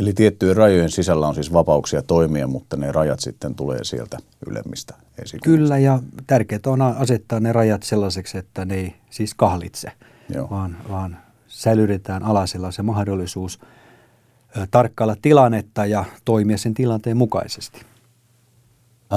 Eli 0.00 0.12
tiettyjen 0.12 0.56
rajojen 0.56 0.90
sisällä 0.90 1.28
on 1.28 1.34
siis 1.34 1.52
vapauksia 1.52 2.02
toimia, 2.02 2.46
mutta 2.46 2.76
ne 2.76 2.92
rajat 2.92 3.20
sitten 3.20 3.54
tulee 3.54 3.84
sieltä 3.84 4.18
ylemmistä 4.46 4.94
esikunnista. 4.94 5.44
Kyllä, 5.44 5.78
ja 5.78 6.02
tärkeää 6.26 6.60
on 6.66 6.82
asettaa 6.82 7.40
ne 7.40 7.52
rajat 7.52 7.82
sellaiseksi, 7.82 8.38
että 8.38 8.64
ne 8.64 8.74
ei 8.74 8.94
siis 9.10 9.34
kahlitse, 9.34 9.92
Joo. 10.34 10.50
vaan, 10.50 10.76
vaan 10.90 11.16
säilytetään 11.46 12.22
alasella 12.22 12.70
se 12.70 12.82
mahdollisuus 12.82 13.60
tarkkailla 14.70 15.16
tilannetta 15.22 15.86
ja 15.86 16.04
toimia 16.24 16.58
sen 16.58 16.74
tilanteen 16.74 17.16
mukaisesti. 17.16 17.80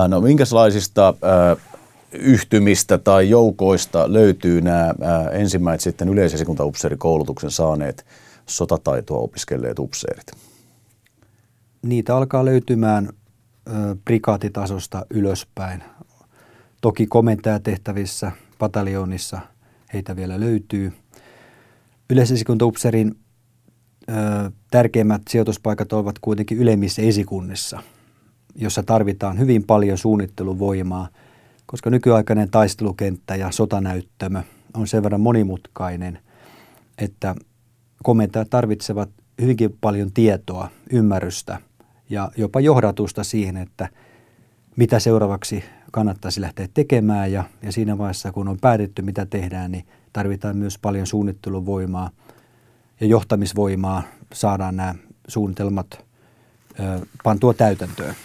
No 0.07 0.21
minkälaisista 0.21 1.13
yhtymistä 2.11 2.97
tai 2.97 3.29
joukoista 3.29 4.13
löytyy 4.13 4.61
nämä 4.61 4.93
ensimmäiset 5.31 5.83
sitten 5.83 6.09
yleisesikuntaupseerikoulutuksen 6.09 7.51
saaneet 7.51 8.05
sotataitoa 8.45 9.19
opiskelleet 9.19 9.79
upseerit? 9.79 10.31
Niitä 11.81 12.15
alkaa 12.15 12.45
löytymään 12.45 13.09
prikaatitasosta 14.05 15.05
ylöspäin. 15.09 15.83
Toki 16.81 17.07
komentajatehtävissä, 17.07 18.31
pataljoonissa 18.59 19.39
heitä 19.93 20.15
vielä 20.15 20.39
löytyy. 20.39 20.93
Yleisesikuntaupseerin 22.09 23.15
tärkeimmät 24.71 25.21
sijoituspaikat 25.29 25.93
ovat 25.93 26.19
kuitenkin 26.19 26.57
ylemmissä 26.57 27.01
esikunnissa– 27.01 27.79
jossa 28.61 28.83
tarvitaan 28.83 29.39
hyvin 29.39 29.63
paljon 29.63 29.97
suunnitteluvoimaa, 29.97 31.07
koska 31.65 31.89
nykyaikainen 31.89 32.49
taistelukenttä 32.49 33.35
ja 33.35 33.51
sotanäyttämö 33.51 34.41
on 34.73 34.87
sen 34.87 35.03
verran 35.03 35.21
monimutkainen, 35.21 36.19
että 36.97 37.35
komentajat 38.03 38.49
tarvitsevat 38.49 39.09
hyvinkin 39.41 39.77
paljon 39.81 40.11
tietoa, 40.13 40.69
ymmärrystä 40.91 41.59
ja 42.09 42.31
jopa 42.37 42.59
johdatusta 42.59 43.23
siihen, 43.23 43.57
että 43.57 43.89
mitä 44.75 44.99
seuraavaksi 44.99 45.63
kannattaisi 45.91 46.41
lähteä 46.41 46.67
tekemään 46.73 47.31
ja, 47.31 47.43
ja 47.61 47.71
siinä 47.71 47.97
vaiheessa, 47.97 48.31
kun 48.31 48.47
on 48.47 48.57
päätetty, 48.61 49.01
mitä 49.01 49.25
tehdään, 49.25 49.71
niin 49.71 49.87
tarvitaan 50.13 50.57
myös 50.57 50.77
paljon 50.77 51.07
suunnitteluvoimaa 51.07 52.09
ja 52.99 53.07
johtamisvoimaa, 53.07 54.03
saadaan 54.33 54.75
nämä 54.75 54.95
suunnitelmat 55.27 55.87
ö, 56.79 57.05
pantua 57.23 57.53
täytäntöön. 57.53 58.15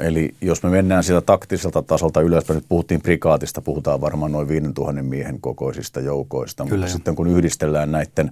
Eli 0.00 0.34
jos 0.40 0.62
me 0.62 0.70
mennään 0.70 1.04
sieltä 1.04 1.26
taktiselta 1.26 1.82
tasolta 1.82 2.20
ylöspäin, 2.20 2.56
nyt 2.56 2.68
puhuttiin 2.68 3.02
prikaatista, 3.02 3.62
puhutaan 3.62 4.00
varmaan 4.00 4.32
noin 4.32 4.48
5000 4.48 5.02
miehen 5.02 5.40
kokoisista 5.40 6.00
joukoista, 6.00 6.64
Kyllä 6.64 6.76
mutta 6.76 6.86
jo. 6.86 6.92
sitten 6.92 7.16
kun 7.16 7.28
yhdistellään 7.28 7.92
näiden 7.92 8.30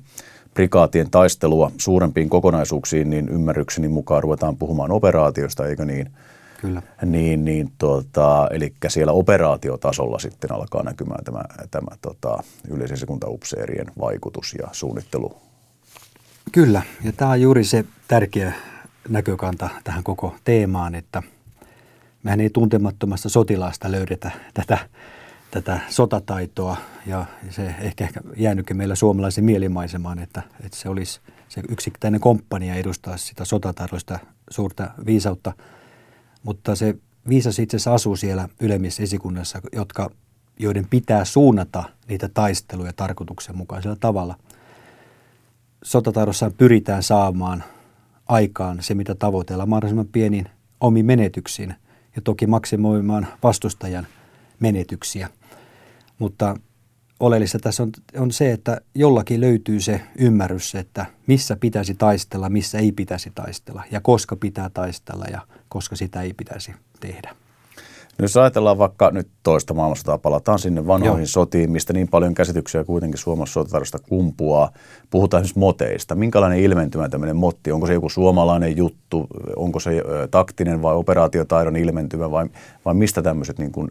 prikaatien 0.54 1.10
taistelua 1.10 1.70
suurempiin 1.78 2.30
kokonaisuuksiin, 2.30 3.10
niin 3.10 3.28
ymmärrykseni 3.28 3.88
mukaan 3.88 4.22
ruvetaan 4.22 4.56
puhumaan 4.56 4.92
operaatiosta, 4.92 5.66
eikö 5.66 5.84
niin? 5.84 6.10
Kyllä. 6.60 6.82
Niin, 7.04 7.44
niin 7.44 7.72
tuota, 7.78 8.48
eli 8.50 8.74
siellä 8.88 9.12
operaatiotasolla 9.12 10.18
sitten 10.18 10.52
alkaa 10.52 10.82
näkymään 10.82 11.24
tämä, 11.24 11.42
tämä 11.70 11.96
tota, 12.02 12.42
yleisesikuntaupseerien 12.68 13.86
vaikutus 14.00 14.54
ja 14.58 14.68
suunnittelu. 14.72 15.36
Kyllä, 16.52 16.82
ja 17.04 17.12
tämä 17.12 17.30
on 17.30 17.40
juuri 17.40 17.64
se 17.64 17.84
tärkeä 18.08 18.52
näkökanta 19.08 19.68
tähän 19.84 20.04
koko 20.04 20.34
teemaan, 20.44 20.94
että– 20.94 21.22
mehän 22.24 22.40
ei 22.40 22.50
tuntemattomasta 22.50 23.28
sotilaasta 23.28 23.92
löydetä 23.92 24.30
tätä, 24.54 24.78
tätä 25.50 25.80
sotataitoa. 25.88 26.76
Ja 27.06 27.26
se 27.50 27.74
ehkä, 27.80 28.04
ehkä 28.04 28.20
jäänytkin 28.36 28.76
meillä 28.76 28.94
suomalaisen 28.94 29.44
mielimaisemaan, 29.44 30.18
että, 30.18 30.42
että 30.64 30.76
se 30.78 30.88
olisi 30.88 31.20
se 31.48 31.62
yksittäinen 31.68 32.20
komppania 32.20 32.74
edustaa 32.74 33.16
sitä 33.16 33.44
sotataidoista 33.44 34.18
suurta 34.50 34.90
viisautta, 35.06 35.52
mutta 36.42 36.76
se 36.76 36.96
viisas 37.28 37.58
itse 37.58 37.76
asiassa 37.76 37.94
asuu 37.94 38.16
siellä 38.16 38.48
ylemmissä 38.60 39.02
esikunnassa, 39.02 39.60
jotka, 39.72 40.10
joiden 40.58 40.86
pitää 40.90 41.24
suunnata 41.24 41.84
niitä 42.08 42.28
taisteluja 42.28 42.92
tarkoituksenmukaisella 42.92 43.96
tavalla. 44.00 44.36
Sotataidossa 45.84 46.50
pyritään 46.58 47.02
saamaan 47.02 47.64
aikaan 48.28 48.82
se, 48.82 48.94
mitä 48.94 49.14
tavoitellaan 49.14 49.68
mahdollisimman 49.68 50.08
pienin 50.12 50.48
omiin 50.80 51.06
menetyksiin– 51.06 51.74
ja 52.16 52.22
toki 52.22 52.46
maksimoimaan 52.46 53.26
vastustajan 53.42 54.06
menetyksiä. 54.60 55.28
Mutta 56.18 56.56
oleellista 57.20 57.58
tässä 57.58 57.82
on, 57.82 57.92
on 58.16 58.32
se, 58.32 58.52
että 58.52 58.80
jollakin 58.94 59.40
löytyy 59.40 59.80
se 59.80 60.00
ymmärrys, 60.18 60.74
että 60.74 61.06
missä 61.26 61.56
pitäisi 61.56 61.94
taistella, 61.94 62.48
missä 62.48 62.78
ei 62.78 62.92
pitäisi 62.92 63.32
taistella 63.34 63.84
ja 63.90 64.00
koska 64.00 64.36
pitää 64.36 64.70
taistella 64.70 65.24
ja 65.24 65.40
koska 65.68 65.96
sitä 65.96 66.22
ei 66.22 66.34
pitäisi 66.34 66.72
tehdä. 67.00 67.36
No 68.18 68.22
jos 68.24 68.36
ajatellaan 68.36 68.78
vaikka 68.78 69.10
nyt 69.10 69.28
toista 69.42 69.74
maailmansotaa, 69.74 70.18
palataan 70.18 70.58
sinne 70.58 70.86
vanhoihin 70.86 71.20
Joo. 71.20 71.26
sotiin, 71.26 71.70
mistä 71.70 71.92
niin 71.92 72.08
paljon 72.08 72.34
käsityksiä 72.34 72.84
kuitenkin 72.84 73.18
Suomessa 73.18 73.52
sotatarista 73.52 73.98
kumpuaa. 73.98 74.70
Puhutaan 75.10 75.40
esimerkiksi 75.40 75.58
moteista. 75.58 76.14
Minkälainen 76.14 76.58
ilmentymä 76.58 77.08
tämmöinen 77.08 77.36
motti? 77.36 77.72
Onko 77.72 77.86
se 77.86 77.92
joku 77.92 78.08
suomalainen 78.08 78.76
juttu? 78.76 79.26
Onko 79.56 79.80
se 79.80 80.02
taktinen 80.30 80.82
vai 80.82 80.94
operaatiotaidon 80.94 81.76
ilmentymä 81.76 82.30
vai, 82.30 82.46
vai 82.84 82.94
mistä 82.94 83.22
tämmöiset 83.22 83.58
niin 83.58 83.72
kuin, 83.72 83.88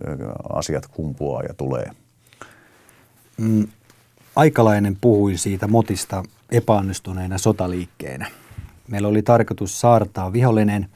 asiat 0.53 0.87
kumpuaa 0.87 1.43
ja 1.43 1.53
tulee? 1.53 1.91
Mm, 3.37 3.67
aikalainen 4.35 4.97
puhui 5.01 5.37
siitä 5.37 5.67
motista 5.67 6.23
epäonnistuneena 6.51 7.37
sotaliikkeenä. 7.37 8.27
Meillä 8.87 9.07
oli 9.07 9.21
tarkoitus 9.21 9.81
saartaa 9.81 10.33
vihollinen– 10.33 10.87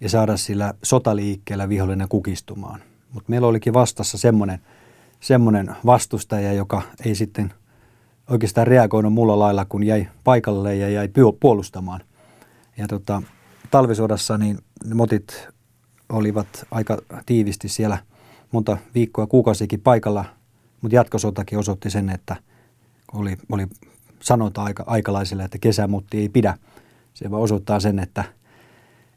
ja 0.00 0.08
saada 0.08 0.36
sillä 0.36 0.74
sotaliikkeellä 0.82 1.68
vihollinen 1.68 2.08
kukistumaan. 2.08 2.80
Mutta 3.12 3.30
meillä 3.30 3.46
olikin 3.46 3.74
vastassa 3.74 4.18
semmoinen, 4.18 4.60
semmoinen 5.20 5.76
vastustaja, 5.86 6.52
joka 6.52 6.82
ei 7.04 7.14
sitten 7.14 7.54
oikeastaan 8.30 8.66
reagoinut 8.66 9.12
mulla 9.12 9.38
lailla, 9.38 9.64
kun 9.64 9.82
jäi 9.84 10.08
paikalle 10.24 10.76
ja 10.76 10.88
jäi 10.88 11.08
puolustamaan. 11.40 12.00
Ja 12.76 12.88
tota, 12.88 13.22
talvisodassa 13.70 14.38
niin 14.38 14.58
motit 14.94 15.48
olivat 16.08 16.66
aika 16.70 16.98
tiivisti 17.26 17.68
siellä 17.68 17.98
monta 18.52 18.76
viikkoa 18.94 19.26
kuukausikin 19.26 19.80
paikalla, 19.80 20.24
mutta 20.80 20.94
jatkosotakin 20.94 21.58
osoitti 21.58 21.90
sen, 21.90 22.10
että 22.10 22.36
oli, 23.12 23.36
oli 23.52 23.66
sanota 24.20 24.62
aika, 24.62 24.84
aikalaisille, 24.86 25.44
että 25.44 25.58
kesämutti 25.58 26.18
ei 26.18 26.28
pidä. 26.28 26.58
Se 27.14 27.30
vaan 27.30 27.42
osoittaa 27.42 27.80
sen, 27.80 27.98
että– 27.98 28.24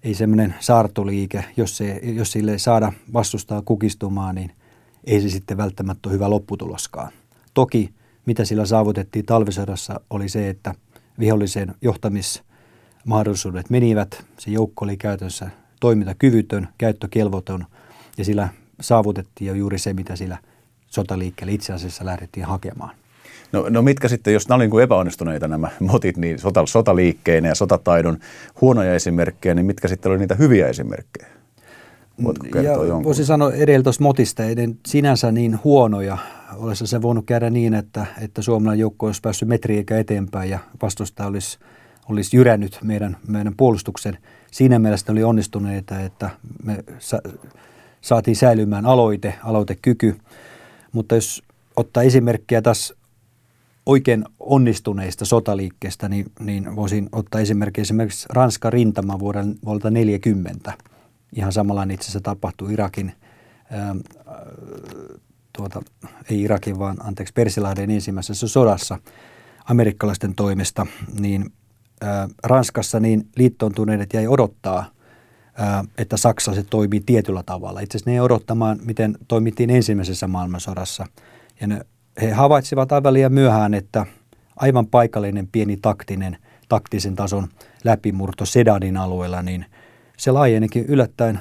ei 0.03 0.13
semmoinen 0.13 0.55
saartoliike, 0.59 1.45
jos, 1.57 1.77
se, 1.77 1.99
jos 2.03 2.31
sille 2.31 2.51
ei 2.51 2.59
saada 2.59 2.93
vastustaa 3.13 3.61
kukistumaan, 3.61 4.35
niin 4.35 4.51
ei 5.03 5.21
se 5.21 5.29
sitten 5.29 5.57
välttämättä 5.57 6.09
ole 6.09 6.13
hyvä 6.13 6.29
lopputuloskaan. 6.29 7.11
Toki 7.53 7.93
mitä 8.25 8.45
sillä 8.45 8.65
saavutettiin 8.65 9.25
talvisodassa 9.25 9.99
oli 10.09 10.29
se, 10.29 10.49
että 10.49 10.75
vihollisen 11.19 11.75
johtamismahdollisuudet 11.81 13.69
menivät. 13.69 14.25
Se 14.37 14.51
joukko 14.51 14.85
oli 14.85 14.97
käytössä 14.97 15.49
toimintakyvytön, 15.79 16.67
käyttökelvoton 16.77 17.65
ja 18.17 18.25
sillä 18.25 18.49
saavutettiin 18.81 19.47
jo 19.47 19.53
juuri 19.53 19.79
se, 19.79 19.93
mitä 19.93 20.15
sillä 20.15 20.37
sotaliikkeellä 20.87 21.53
itse 21.53 21.73
asiassa 21.73 22.05
lähdettiin 22.05 22.45
hakemaan. 22.45 22.95
No, 23.51 23.65
no 23.69 23.81
mitkä 23.81 24.07
sitten, 24.07 24.33
jos 24.33 24.47
nämä 24.47 24.55
olivat 24.55 24.73
niin 24.73 24.83
epäonnistuneita 24.83 25.47
nämä 25.47 25.69
motit, 25.91 26.17
niin 26.17 26.39
sota, 26.39 26.65
sotaliikkeinä 26.65 27.47
ja 27.47 27.55
sotataidon 27.55 28.17
huonoja 28.61 28.95
esimerkkejä, 28.95 29.55
niin 29.55 29.65
mitkä 29.65 29.87
sitten 29.87 30.11
oli 30.11 30.19
niitä 30.19 30.35
hyviä 30.35 30.67
esimerkkejä? 30.67 31.27
Voitko 32.23 32.47
kertoa 32.53 32.85
ja 32.85 33.03
Voisin 33.03 33.25
sanoa 33.25 33.53
edelleen 33.53 33.83
tuosta 33.83 34.03
motista, 34.03 34.43
ei 34.43 34.55
sinänsä 34.87 35.31
niin 35.31 35.59
huonoja. 35.63 36.17
Olisi 36.55 36.87
se 36.87 37.01
voinut 37.01 37.25
käydä 37.25 37.49
niin, 37.49 37.73
että, 37.73 38.05
että 38.21 38.41
suomalainen 38.41 38.79
joukko 38.79 39.05
olisi 39.05 39.21
päässyt 39.21 39.49
metri 39.49 39.77
eikä 39.77 39.97
eteenpäin 39.97 40.49
ja 40.49 40.59
vastustaja 40.81 41.27
olisi, 41.27 41.59
olisi 42.09 42.37
jyrännyt 42.37 42.79
meidän, 42.83 43.17
meidän 43.27 43.53
puolustuksen. 43.57 44.17
Siinä 44.51 44.79
mielessä 44.79 45.11
oli 45.11 45.23
onnistuneita, 45.23 45.99
että 45.99 46.29
me 46.63 46.83
sa, 46.99 47.19
saatiin 48.01 48.35
säilymään 48.35 48.85
aloite, 48.85 49.33
aloitekyky. 49.43 50.15
Mutta 50.91 51.15
jos 51.15 51.43
ottaa 51.75 52.03
esimerkkiä 52.03 52.61
taas 52.61 52.93
oikein 53.85 54.25
onnistuneista 54.39 55.25
sotaliikkeistä, 55.25 56.09
niin, 56.09 56.25
niin 56.39 56.75
voisin 56.75 57.09
ottaa 57.11 57.41
esimerkki 57.41 57.81
esimerkiksi 57.81 58.27
Ranskan 58.29 58.73
rintama 58.73 59.19
vuoden, 59.19 59.55
vuodelta 59.65 59.91
40. 59.91 60.73
Ihan 61.35 61.51
samalla 61.51 61.83
itse 61.83 62.03
asiassa 62.03 62.21
tapahtui 62.21 62.73
Irakin, 62.73 63.13
ää, 63.71 63.89
ähm, 63.89 63.97
tuota, 65.57 65.81
ei 66.29 66.41
Irakin, 66.41 66.79
vaan 66.79 66.97
anteeksi, 67.05 67.33
Persilahden 67.33 67.91
ensimmäisessä 67.91 68.47
sodassa 68.47 68.99
amerikkalaisten 69.65 70.35
toimesta, 70.35 70.87
niin 71.19 71.53
ää, 72.01 72.23
äh, 72.23 72.29
Ranskassa 72.43 72.99
niin 72.99 73.29
liittoontuneet 73.35 74.13
jäi 74.13 74.27
odottaa, 74.27 74.79
äh, 74.79 75.87
että 75.97 76.17
Saksa 76.17 76.55
se 76.55 76.63
toimii 76.63 77.01
tietyllä 77.05 77.43
tavalla. 77.45 77.79
Itse 77.79 77.97
asiassa 77.97 78.09
ne 78.09 78.15
ei 78.15 78.19
odottamaan, 78.19 78.79
miten 78.83 79.17
toimittiin 79.27 79.69
ensimmäisessä 79.69 80.27
maailmansodassa. 80.27 81.05
Ja 81.61 81.67
ne 81.67 81.85
he 82.21 82.31
havaitsivat 82.31 82.91
aivan 82.91 83.13
liian 83.13 83.33
myöhään, 83.33 83.73
että 83.73 84.05
aivan 84.55 84.87
paikallinen 84.87 85.47
pieni 85.51 85.77
taktinen, 85.77 86.37
taktisen 86.69 87.15
tason 87.15 87.47
läpimurto 87.83 88.45
Sedanin 88.45 88.97
alueella, 88.97 89.41
niin 89.41 89.65
se 90.17 90.31
laajenikin 90.31 90.85
yllättäen 90.85 91.39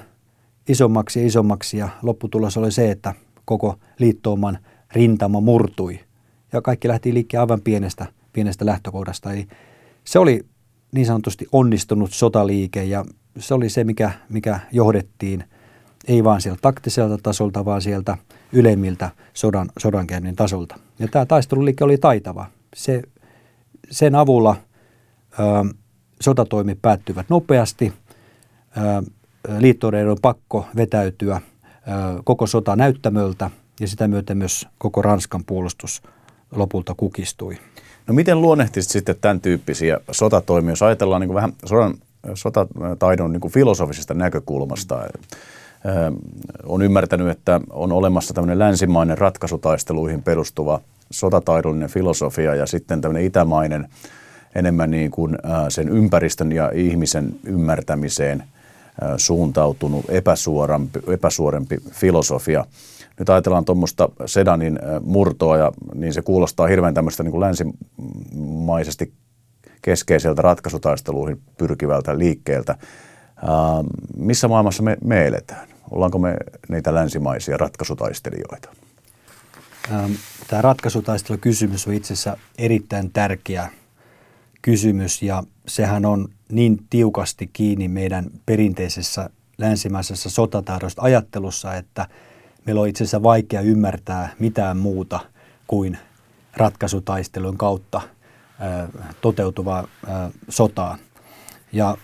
isommaksi 0.69 1.21
ja 1.21 1.27
isommaksi 1.27 1.77
ja 1.79 1.89
lopputulos 2.03 2.57
oli 2.57 2.73
se, 2.73 2.91
että 2.91 3.15
koko 3.45 3.79
liittouman 3.99 4.59
rintama 4.93 5.41
murtui 5.41 6.01
ja 6.53 6.63
kaikki 6.63 6.89
lähti 6.89 7.15
liikkeelle 7.15 7.43
aivan 7.43 7.61
pienestä, 7.61 8.07
pienestä 8.33 8.67
lähtökohdasta. 8.67 9.33
Eli 9.33 9.47
se 10.05 10.19
oli 10.19 10.47
niin 10.93 11.07
sanotusti 11.07 11.47
onnistunut 11.53 12.13
sotaliike 12.13 12.85
ja 12.85 13.05
se 13.39 13.55
oli 13.55 13.69
se, 13.69 13.85
mikä, 13.85 14.11
mikä 14.29 14.61
johdettiin 14.73 15.45
ei 16.09 16.25
vaan 16.25 16.41
sieltä 16.41 16.59
taktiselta 16.63 17.19
tasolta, 17.23 17.65
vaan 17.65 17.83
sieltä 17.83 18.17
ylemmiltä 18.53 19.11
sodan, 19.35 19.71
sodankäynnin 19.79 20.37
tasolta. 20.37 20.79
Ja 20.99 21.09
tämä 21.09 21.27
taisteluliike 21.27 21.85
oli 21.85 21.99
taitava. 21.99 22.47
Se, 22.75 23.03
sen 23.91 24.15
avulla 24.15 24.57
ö, 25.33 25.75
sotatoimi 26.21 26.75
päättyvät 26.75 27.27
nopeasti. 27.29 27.93
Liittoiden 29.59 30.09
on 30.09 30.17
pakko 30.23 30.67
vetäytyä 30.77 31.37
ö, 31.37 32.23
koko 32.25 32.47
sota 32.47 32.77
näyttämöltä 32.77 33.51
ja 33.81 33.89
sitä 33.89 34.09
myöten 34.09 34.39
myös 34.39 34.69
koko 34.79 35.03
Ranskan 35.03 35.45
puolustus 35.45 36.03
lopulta 36.55 36.95
kukistui. 36.97 37.59
No 38.07 38.15
miten 38.15 38.43
luonnehtisit 38.43 38.91
sitten 38.91 39.17
tämän 39.21 39.41
tyyppisiä 39.41 40.01
sotatoimia, 40.11 40.73
jos 40.73 40.83
ajatellaan 40.83 41.21
niin 41.21 41.29
kuin 41.29 41.35
vähän 41.35 41.53
sodan, 41.65 41.95
sotataidon 42.35 43.33
niin 43.33 43.41
kuin 43.41 43.53
filosofisesta 43.53 44.15
näkökulmasta? 44.15 45.01
On 46.67 46.83
ymmärtänyt, 46.83 47.29
että 47.29 47.61
on 47.71 47.93
olemassa 47.93 48.35
tämmöinen 48.35 48.59
länsimainen 48.59 49.19
ratkaisutaisteluihin 49.19 50.23
perustuva 50.23 50.81
sotataidollinen 51.11 51.91
filosofia 51.91 52.55
ja 52.55 52.67
sitten 52.67 53.01
tämmöinen 53.01 53.25
itämainen 53.25 53.89
enemmän 54.55 54.91
niin 54.91 55.11
kuin 55.11 55.39
sen 55.69 55.89
ympäristön 55.89 56.53
ja 56.53 56.71
ihmisen 56.75 57.35
ymmärtämiseen 57.45 58.45
suuntautunut 59.17 60.05
epäsuorampi, 60.09 61.01
epäsuorempi 61.09 61.79
filosofia. 61.91 62.65
Nyt 63.19 63.31
ajatellaan 63.31 63.65
tuommoista 63.65 64.09
Sedanin 64.27 64.79
murtoa, 65.01 65.57
ja, 65.57 65.73
niin 65.95 66.13
se 66.13 66.23
kuulostaa 66.23 66.67
hirveän 66.67 66.95
tämmöistä 66.95 67.23
niin 67.23 67.31
kuin 67.31 67.41
länsimaisesti 67.41 69.13
keskeiseltä 69.83 70.43
ratkaisutaisteluihin 70.43 71.41
pyrkivältä 71.59 72.19
liikkeeltä. 72.19 72.77
missä 74.17 74.49
maailmassa 74.49 74.83
me, 74.83 74.97
me 75.05 75.27
eletään? 75.27 75.72
Ollaanko 75.93 76.19
me 76.19 76.37
niitä 76.69 76.95
länsimaisia 76.95 77.57
ratkaisutaistelijoita? 77.57 78.69
Tämä 80.49 80.63
ratkaisutaistelukysymys 80.63 81.87
on 81.87 81.95
itse 81.95 82.13
asiassa 82.13 82.37
erittäin 82.59 83.11
tärkeä 83.13 83.71
kysymys 84.63 85.23
ja 85.23 85.43
sehän 85.69 86.05
on 86.05 86.29
niin 86.49 86.79
tiukasti 86.91 87.51
kiinni 87.53 87.89
meidän 87.89 88.27
perinteisessä 88.47 89.31
länsimaisessa 89.59 90.31
sotatahdosta 90.31 91.03
ajattelussa, 91.03 91.75
että 91.75 92.07
meillä 92.67 92.81
on 92.81 92.89
itse 92.89 93.05
asiassa 93.05 93.23
vaikea 93.23 93.61
ymmärtää 93.61 94.35
mitään 94.39 94.77
muuta 94.77 95.21
kuin 95.67 95.99
ratkaisutaistelun 96.57 97.59
kautta 97.59 98.01
toteutuvaa 99.21 99.89
sotaa. 100.49 100.99
Ja 101.73 101.97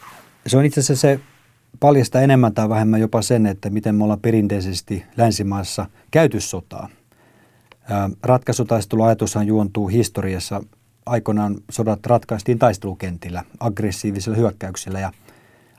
se 0.46 0.56
on 0.56 0.64
itse 0.64 0.80
asiassa 0.80 1.00
se 1.00 1.20
paljastaa 1.80 2.22
enemmän 2.22 2.54
tai 2.54 2.68
vähemmän 2.68 3.00
jopa 3.00 3.22
sen, 3.22 3.46
että 3.46 3.70
miten 3.70 3.94
me 3.94 4.04
ollaan 4.04 4.20
perinteisesti 4.20 5.04
länsimaassa 5.16 5.86
käyty 6.10 6.40
sotaa. 6.40 6.88
Ratkaisutaisteluajatushan 8.22 9.46
juontuu 9.46 9.88
historiassa. 9.88 10.64
Aikoinaan 11.06 11.56
sodat 11.70 12.06
ratkaistiin 12.06 12.58
taistelukentillä, 12.58 13.44
aggressiivisella 13.60 14.38
hyökkäyksellä 14.38 15.00
ja 15.00 15.12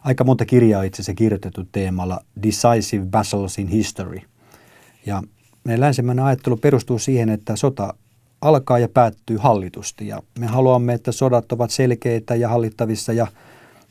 aika 0.04 0.24
monta 0.24 0.46
kirjaa 0.46 0.84
itse 0.84 0.96
asiassa 0.96 1.14
kirjoitettu 1.14 1.68
teemalla 1.72 2.20
Decisive 2.44 3.06
Battles 3.06 3.58
in 3.58 3.68
History. 3.68 4.20
Ja 5.06 5.24
meidän 5.64 5.82
länsimäinen 5.82 6.26
ajattelu 6.26 6.58
perustuu 6.58 7.00
siihen, 7.00 7.30
että 7.30 7.56
sota 7.56 7.94
alkaa 8.42 8.80
ja 8.80 8.90
päättyy 8.90 9.38
hallitusti 9.38 10.08
ja 10.08 10.22
me 10.40 10.48
haluamme, 10.48 10.94
että 10.94 11.12
sodat 11.12 11.52
ovat 11.52 11.72
selkeitä 11.72 12.36
ja 12.36 12.50
hallittavissa 12.50 13.14
ja 13.14 13.28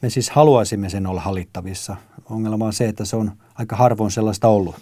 me 0.03 0.11
siis 0.11 0.31
haluaisimme 0.31 0.89
sen 0.89 1.07
olla 1.07 1.21
hallittavissa. 1.21 1.97
Ongelma 2.31 2.65
on 2.67 2.73
se, 2.73 2.89
että 2.89 3.05
se 3.05 3.17
on 3.17 3.33
aika 3.55 3.77
harvoin 3.77 4.11
sellaista 4.11 4.49
ollut. 4.49 4.75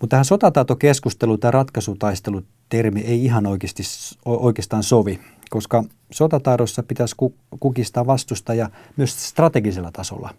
Mutta 0.00 0.14
tähän 0.14 0.24
sotataitokeskusteluun 0.24 1.40
tai 1.40 1.50
ratkaisutaistelu 1.50 2.42
termi 2.68 3.00
ei 3.00 3.24
ihan 3.24 3.46
oikeasti, 3.46 3.82
oikeastaan 4.24 4.82
sovi, 4.82 5.20
koska 5.50 5.84
sotataidossa 6.10 6.82
pitäisi 6.82 7.16
kukistaa 7.60 8.06
vastustaja 8.06 8.70
myös 8.96 9.28
strategisella 9.28 9.90
tasolla, 9.92 10.34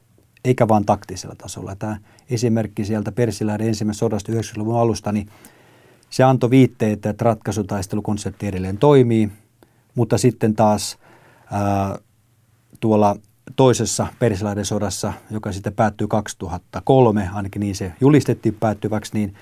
eikä 0.46 0.68
vain 0.68 0.86
taktisella 0.86 1.36
tasolla. 1.38 1.76
Tämä 1.76 1.98
esimerkki 2.30 2.86
sieltä 2.86 3.12
Persiläiden 3.12 3.68
ensimmäisestä 3.68 4.00
sodasta 4.00 4.32
90-luvun 4.32 4.80
alusta, 4.80 5.12
niin 5.12 5.30
se 6.10 6.24
antoi 6.24 6.50
viitteitä, 6.50 7.10
että 7.10 7.26
ratkaisutaistelukonsepti 7.26 8.48
edelleen 8.48 8.78
toimii, 8.78 9.30
mutta 9.96 10.18
sitten 10.18 10.56
taas 10.56 10.98
ää, 11.52 12.00
tuolla 12.80 13.16
toisessa 13.56 14.08
Persiläiden 14.20 14.66
sodassa, 14.66 15.14
joka 15.32 15.52
sitten 15.52 15.74
päättyi 15.74 16.08
2003, 16.08 17.30
ainakin 17.34 17.60
niin 17.60 17.76
se 17.76 17.94
julistettiin 18.02 18.58
päättyväksi, 18.60 19.12
niin 19.14 19.36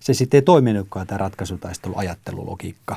se 0.00 0.14
sitten 0.14 0.38
ei 0.38 0.42
toiminutkaan 0.42 1.06
tämä 1.06 1.18
ratkaisutaisteluajattelulogiikka. 1.18 2.96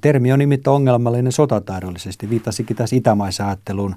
Termi 0.00 0.32
on 0.32 0.38
nimittäin 0.38 0.74
ongelmallinen 0.74 1.32
sotataidollisesti, 1.32 2.30
viittasikin 2.30 2.76
tässä 2.76 2.96
itämaisajatteluun. 2.96 3.96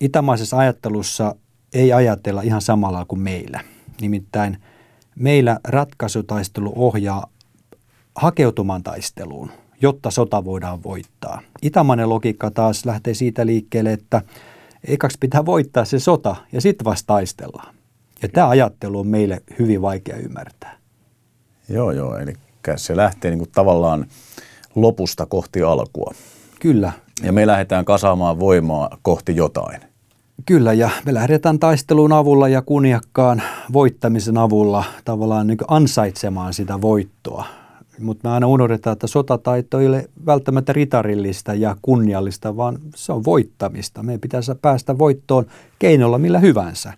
Itämaisessa 0.00 0.58
ajattelussa 0.58 1.34
ei 1.72 1.92
ajatella 1.92 2.42
ihan 2.42 2.60
samalla 2.60 3.04
kuin 3.04 3.20
meillä. 3.20 3.60
Nimittäin 4.00 4.56
meillä 5.14 5.60
ratkaisutaistelu 5.64 6.72
ohjaa 6.76 7.26
hakeutumaan 8.14 8.82
taisteluun, 8.82 9.50
jotta 9.82 10.10
sota 10.10 10.44
voidaan 10.44 10.82
voittaa. 10.82 11.40
Itämainen 11.62 12.08
logiikka 12.08 12.50
taas 12.50 12.84
lähtee 12.84 13.14
siitä 13.14 13.46
liikkeelle, 13.46 13.92
että 13.92 14.22
ekaksi 14.84 15.18
pitää 15.20 15.46
voittaa 15.46 15.84
se 15.84 15.98
sota 15.98 16.36
ja 16.52 16.60
sitten 16.60 16.84
vasta 16.84 17.06
taistellaan. 17.06 17.74
Ja 18.22 18.28
tämä 18.28 18.48
ajattelu 18.48 18.98
on 18.98 19.06
meille 19.06 19.42
hyvin 19.58 19.82
vaikea 19.82 20.16
ymmärtää. 20.16 20.76
Joo, 21.68 21.90
joo. 21.90 22.16
Eli 22.16 22.32
se 22.76 22.96
lähtee 22.96 23.30
niin 23.30 23.38
kuin 23.38 23.50
tavallaan 23.54 24.06
lopusta 24.74 25.26
kohti 25.26 25.62
alkua. 25.62 26.14
Kyllä. 26.60 26.92
Ja 27.22 27.32
me 27.32 27.46
lähdetään 27.46 27.84
kasaamaan 27.84 28.40
voimaa 28.40 28.98
kohti 29.02 29.36
jotain. 29.36 29.80
Kyllä, 30.46 30.72
ja 30.72 30.90
me 31.06 31.14
lähdetään 31.14 31.58
taisteluun 31.58 32.12
avulla 32.12 32.48
ja 32.48 32.62
kunniakkaan 32.62 33.42
voittamisen 33.72 34.38
avulla 34.38 34.84
tavallaan 35.04 35.46
niin 35.46 35.58
ansaitsemaan 35.68 36.54
sitä 36.54 36.80
voittoa. 36.80 37.44
Mutta 38.00 38.28
me 38.28 38.34
aina 38.34 38.46
unohdetaan, 38.46 38.92
että 38.92 39.06
sotataito 39.06 39.80
ei 39.80 39.86
ole 39.86 40.08
välttämättä 40.26 40.72
ritarillista 40.72 41.54
ja 41.54 41.76
kunniallista, 41.82 42.56
vaan 42.56 42.78
se 42.94 43.12
on 43.12 43.24
voittamista. 43.24 44.02
Meidän 44.02 44.20
pitäisi 44.20 44.52
päästä 44.62 44.98
voittoon 44.98 45.46
keinolla 45.78 46.18
millä 46.18 46.38
hyvänsä. 46.38 46.92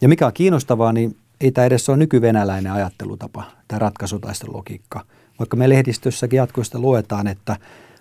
Ja 0.00 0.08
mikä 0.08 0.26
on 0.26 0.32
kiinnostavaa, 0.32 0.92
niin 0.92 1.16
ei 1.40 1.50
tämä 1.50 1.64
edes 1.64 1.88
ole 1.88 1.96
nykyvenäläinen 1.96 2.72
ajattelutapa, 2.72 3.44
tämä 3.68 3.78
ratkaisutaistelulogiikka. 3.78 5.04
Vaikka 5.38 5.56
me 5.56 5.68
lehdistössäkin 5.68 6.36
jatkuvasti 6.36 6.78
luetaan, 6.78 7.26
että 7.26 7.56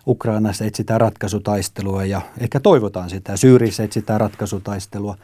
Ukrainassa 0.07 0.65
etsitään 0.65 1.01
ratkaisutaistelua 1.01 2.05
ja 2.05 2.21
ehkä 2.39 2.59
toivotaan 2.59 3.09
sitä. 3.09 3.37
Syyrissä 3.37 3.83
etsitään 3.83 4.21
ratkaisutaistelua, 4.21 5.17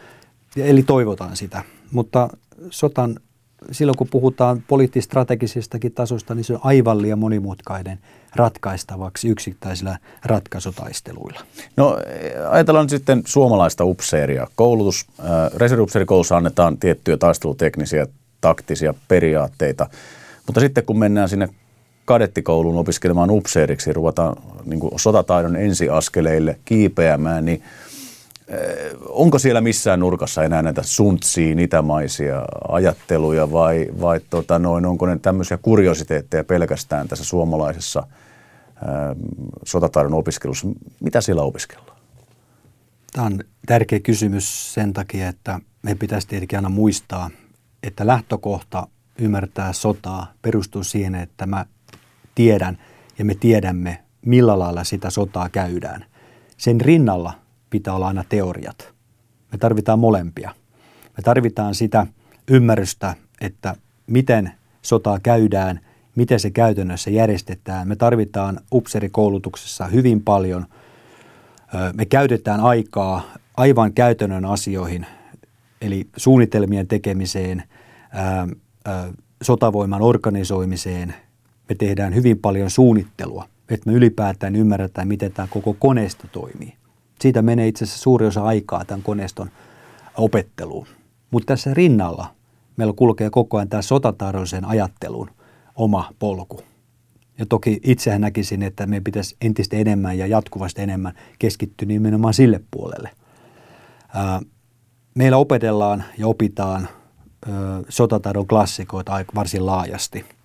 eli 0.55 0.83
toivotaan 0.83 1.37
sitä. 1.37 1.63
Mutta 1.91 2.29
sotan, 2.69 3.15
silloin 3.71 3.97
kun 3.97 4.07
puhutaan 4.11 4.63
poliittistrategisestakin 4.67 5.91
tasosta, 5.91 6.35
niin 6.35 6.43
se 6.43 6.53
on 6.53 6.59
aivan 6.63 7.01
liian 7.01 7.19
monimutkainen 7.19 7.99
ratkaistavaksi 8.35 9.27
yksittäisillä 9.27 9.97
ratkaisutaisteluilla. 10.25 11.39
No 11.77 11.97
ajatellaan 12.49 12.83
nyt 12.83 12.89
sitten 12.89 13.21
suomalaista 13.25 13.85
upseeria. 13.85 14.47
Koulutus, 14.55 15.05
äh, 15.19 15.25
reserviupseerikoulussa 15.55 16.37
annetaan 16.37 16.77
tiettyjä 16.77 17.17
taisteluteknisiä, 17.17 18.07
taktisia 18.41 18.93
periaatteita, 19.07 19.89
mutta 20.47 20.59
sitten 20.59 20.85
kun 20.85 20.99
mennään 20.99 21.29
sinne 21.29 21.49
kadettikouluun 22.05 22.77
opiskelemaan 22.77 23.31
upseeriksi, 23.31 23.93
ruvetaan 23.93 24.35
niin 24.65 24.79
sotataidon 24.95 25.55
ensiaskeleille 25.55 26.59
kiipeämään, 26.65 27.45
niin 27.45 27.63
onko 29.09 29.39
siellä 29.39 29.61
missään 29.61 29.99
nurkassa 29.99 30.43
enää 30.43 30.61
näitä 30.61 30.83
suntsiin 30.83 31.59
itämaisia 31.59 32.45
ajatteluja 32.67 33.51
vai, 33.51 33.87
vai 34.01 34.19
tota 34.29 34.59
noin, 34.59 34.85
onko 34.85 35.05
ne 35.05 35.19
tämmöisiä 35.19 35.57
kuriositeetteja 35.57 36.43
pelkästään 36.43 37.07
tässä 37.07 37.25
suomalaisessa 37.25 38.07
sotataidon 39.65 40.13
opiskelussa? 40.13 40.67
Mitä 40.99 41.21
siellä 41.21 41.41
opiskellaan? 41.41 41.97
Tämä 43.11 43.27
on 43.27 43.39
tärkeä 43.65 43.99
kysymys 43.99 44.73
sen 44.73 44.93
takia, 44.93 45.27
että 45.27 45.59
me 45.83 45.95
pitäisi 45.95 46.27
tietenkin 46.27 46.59
aina 46.59 46.69
muistaa, 46.69 47.29
että 47.83 48.07
lähtökohta 48.07 48.87
ymmärtää 49.19 49.73
sotaa 49.73 50.33
perustuu 50.41 50.83
siihen, 50.83 51.15
että 51.15 51.45
mä 51.45 51.65
tiedän 52.35 52.77
ja 53.19 53.25
me 53.25 53.35
tiedämme, 53.35 54.03
millä 54.25 54.59
lailla 54.59 54.83
sitä 54.83 55.09
sotaa 55.09 55.49
käydään. 55.49 56.05
Sen 56.57 56.81
rinnalla 56.81 57.33
pitää 57.71 57.93
olla 57.93 58.07
aina 58.07 58.23
teoriat. 58.29 58.93
Me 59.51 59.57
tarvitaan 59.57 59.99
molempia. 59.99 60.51
Me 61.17 61.23
tarvitaan 61.23 61.75
sitä 61.75 62.07
ymmärrystä, 62.47 63.15
että 63.41 63.75
miten 64.07 64.51
sotaa 64.81 65.19
käydään, 65.19 65.79
miten 66.15 66.39
se 66.39 66.51
käytännössä 66.51 67.09
järjestetään. 67.09 67.87
Me 67.87 67.95
tarvitaan 67.95 68.59
upserikoulutuksessa 68.73 69.87
hyvin 69.87 70.21
paljon. 70.21 70.65
Me 71.93 72.05
käytetään 72.05 72.59
aikaa 72.59 73.23
aivan 73.57 73.93
käytännön 73.93 74.45
asioihin, 74.45 75.05
eli 75.81 76.07
suunnitelmien 76.17 76.87
tekemiseen, 76.87 77.63
sotavoiman 79.41 80.01
organisoimiseen– 80.01 81.15
me 81.71 81.75
tehdään 81.75 82.15
hyvin 82.15 82.39
paljon 82.39 82.69
suunnittelua, 82.69 83.47
että 83.69 83.89
me 83.89 83.95
ylipäätään 83.95 84.55
ymmärretään, 84.55 85.07
miten 85.07 85.31
tämä 85.31 85.47
koko 85.51 85.75
koneisto 85.79 86.27
toimii. 86.31 86.73
Siitä 87.21 87.41
menee 87.41 87.67
itse 87.67 87.83
asiassa 87.83 88.01
suuri 88.01 88.25
osa 88.25 88.43
aikaa 88.43 88.85
tämän 88.85 89.03
koneiston 89.03 89.51
opetteluun. 90.17 90.87
Mutta 91.31 91.45
tässä 91.45 91.73
rinnalla 91.73 92.27
meillä 92.77 92.93
kulkee 92.93 93.29
koko 93.29 93.57
ajan 93.57 93.69
tämä 93.69 93.81
sotataidollisen 93.81 94.65
ajattelun 94.65 95.31
oma 95.75 96.09
polku. 96.19 96.61
Ja 97.37 97.45
toki 97.45 97.79
itsehän 97.83 98.21
näkisin, 98.21 98.63
että 98.63 98.85
me 98.85 99.01
pitäisi 99.01 99.35
entistä 99.41 99.77
enemmän 99.77 100.17
ja 100.17 100.27
jatkuvasti 100.27 100.81
enemmän 100.81 101.13
keskittyä 101.39 101.87
nimenomaan 101.87 102.33
sille 102.33 102.61
puolelle. 102.71 103.09
Meillä 105.15 105.37
opetellaan 105.37 106.03
ja 106.17 106.27
opitaan 106.27 106.87
sotataidon 107.89 108.47
klassikoita 108.47 109.25
varsin 109.35 109.65
laajasti– 109.65 110.25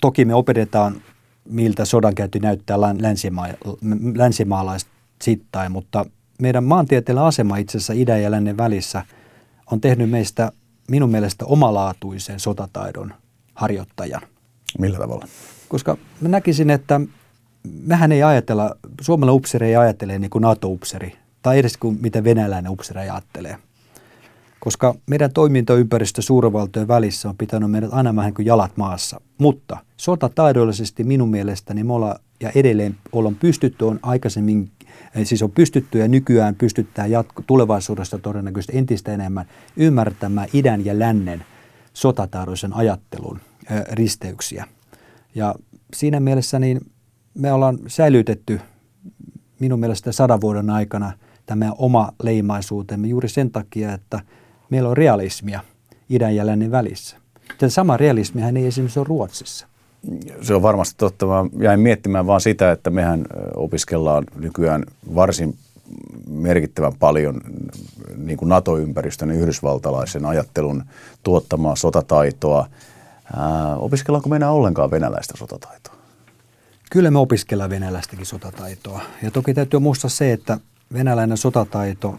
toki 0.00 0.24
me 0.24 0.34
opetetaan, 0.34 1.02
miltä 1.50 1.84
sodankäynti 1.84 2.38
näyttää 2.38 2.76
länsima- 2.80 3.74
länsimaalaisittain, 4.14 5.72
mutta 5.72 6.06
meidän 6.42 6.64
maantieteellinen 6.64 7.26
asema 7.26 7.56
itse 7.56 7.78
asiassa 7.78 7.92
idän 7.92 8.22
ja 8.22 8.30
lännen 8.30 8.56
välissä 8.56 9.04
on 9.70 9.80
tehnyt 9.80 10.10
meistä 10.10 10.52
minun 10.90 11.10
mielestä 11.10 11.44
omalaatuisen 11.44 12.40
sotataidon 12.40 13.14
harjoittajan. 13.54 14.22
Millä 14.78 14.98
tavalla? 14.98 15.26
Koska 15.68 15.96
mä 16.20 16.28
näkisin, 16.28 16.70
että 16.70 17.00
mehän 17.82 18.12
ei 18.12 18.22
ajatella, 18.22 18.76
suomalainen 19.00 19.36
upseri 19.36 19.68
ei 19.68 19.76
ajattele 19.76 20.18
niin 20.18 20.30
kuin 20.30 20.42
NATO-upseri, 20.42 21.16
tai 21.42 21.58
edes 21.58 21.76
kuin 21.76 21.98
mitä 22.02 22.24
venäläinen 22.24 22.72
upseri 22.72 23.00
ajattelee– 23.00 23.56
koska 24.60 24.94
meidän 25.06 25.32
toimintaympäristö 25.32 26.22
suurvaltojen 26.22 26.88
välissä 26.88 27.28
on 27.28 27.36
pitänyt 27.36 27.70
meidät 27.70 27.90
aina 27.92 28.16
vähän 28.16 28.34
kuin 28.34 28.46
jalat 28.46 28.76
maassa. 28.76 29.20
Mutta 29.38 29.76
sotataidollisesti 29.96 31.04
minun 31.04 31.30
mielestäni 31.30 31.84
me 31.84 31.92
ollaan 31.92 32.16
ja 32.40 32.50
edelleen 32.54 32.96
ollaan 33.12 33.34
pystytty, 33.34 33.84
on 33.84 34.00
aikaisemmin, 34.02 34.70
eh, 35.14 35.26
siis 35.26 35.42
on 35.42 35.50
pystytty 35.50 35.98
ja 35.98 36.08
nykyään 36.08 36.54
pystyttää 36.54 37.06
jatko, 37.06 37.42
tulevaisuudesta 37.46 38.18
todennäköisesti 38.18 38.78
entistä 38.78 39.12
enemmän 39.12 39.46
ymmärtämään 39.76 40.48
idän 40.52 40.84
ja 40.84 40.98
lännen 40.98 41.44
sotataidollisen 41.92 42.76
ajattelun 42.76 43.40
ö, 43.70 43.84
risteyksiä. 43.92 44.64
Ja 45.34 45.54
siinä 45.94 46.20
mielessä 46.20 46.58
niin 46.58 46.80
me 47.34 47.52
ollaan 47.52 47.78
säilytetty 47.86 48.60
minun 49.58 49.80
mielestä 49.80 50.12
sadan 50.12 50.40
vuoden 50.40 50.70
aikana 50.70 51.12
tämä 51.46 51.72
oma 51.78 52.12
leimaisuutemme 52.22 53.06
juuri 53.06 53.28
sen 53.28 53.50
takia, 53.50 53.92
että– 53.92 54.20
meillä 54.70 54.88
on 54.88 54.96
realismia 54.96 55.60
idän 56.08 56.36
ja 56.36 56.46
lännen 56.46 56.70
välissä. 56.70 57.16
Tämä 57.58 57.70
sama 57.70 57.96
realismihan 57.96 58.56
ei 58.56 58.66
esimerkiksi 58.66 58.98
ole 58.98 59.06
Ruotsissa. 59.08 59.66
Se 60.42 60.54
on 60.54 60.62
varmasti 60.62 60.94
totta. 60.98 61.26
Mä 61.26 61.44
jäin 61.62 61.80
miettimään 61.80 62.26
vaan 62.26 62.40
sitä, 62.40 62.72
että 62.72 62.90
mehän 62.90 63.24
opiskellaan 63.56 64.24
nykyään 64.36 64.84
varsin 65.14 65.58
merkittävän 66.28 66.92
paljon 66.98 67.40
niin 68.16 68.38
kuin 68.38 68.48
NATO-ympäristön 68.48 69.28
ja 69.28 69.34
yhdysvaltalaisen 69.34 70.24
ajattelun 70.24 70.84
tuottamaa 71.22 71.76
sotataitoa. 71.76 72.68
Ää, 73.36 73.76
opiskellaanko 73.76 74.28
me 74.28 74.36
enää 74.36 74.50
ollenkaan 74.50 74.90
venäläistä 74.90 75.36
sotataitoa? 75.36 75.94
Kyllä 76.90 77.10
me 77.10 77.18
opiskellaan 77.18 77.70
venäläistäkin 77.70 78.26
sotataitoa. 78.26 79.00
Ja 79.22 79.30
toki 79.30 79.54
täytyy 79.54 79.80
muistaa 79.80 80.10
se, 80.10 80.32
että 80.32 80.58
venäläinen 80.92 81.36
sotataito 81.36 82.18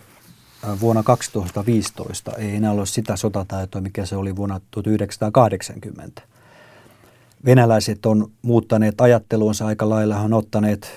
vuonna 0.80 1.04
2015 1.04 2.32
ei 2.38 2.56
enää 2.56 2.72
ole 2.72 2.86
sitä 2.86 3.16
sotataitoa, 3.16 3.82
mikä 3.82 4.06
se 4.06 4.16
oli 4.16 4.36
vuonna 4.36 4.62
1980. 4.72 6.22
venäläiset 7.46 8.06
on 8.06 8.32
muuttaneet 8.42 9.02
ajatteluunsa 9.02 9.66
aika 9.66 9.90
lailla, 9.90 10.20
on 10.20 10.34
ottaneet, 10.34 10.92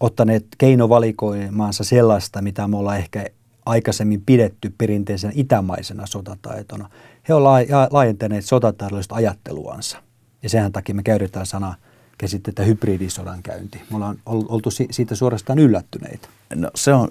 ottaneet 0.00 0.46
keinovalikoimaansa 0.58 1.84
sellaista, 1.84 2.42
mitä 2.42 2.68
me 2.68 2.76
ollaan 2.76 2.98
ehkä 2.98 3.26
aikaisemmin 3.66 4.22
pidetty 4.26 4.74
perinteisen 4.78 5.32
itämaisena 5.34 6.06
sotataitona. 6.06 6.90
He 7.28 7.34
ovat 7.34 7.68
laajentaneet 7.90 8.44
sotataidollista 8.44 9.14
ajatteluansa. 9.14 10.02
Ja 10.42 10.48
sen 10.48 10.72
takia 10.72 10.94
me 10.94 11.02
käytetään 11.02 11.46
sana 11.46 11.74
käsitettä 12.18 12.62
hybridisodan 12.62 13.42
käynti. 13.42 13.82
Me 13.90 13.96
ollaan 13.96 14.16
oltu 14.26 14.70
siitä 14.90 15.14
suorastaan 15.14 15.58
yllättyneitä. 15.58 16.28
No, 16.54 16.70
se 16.74 16.92
on, 16.92 17.08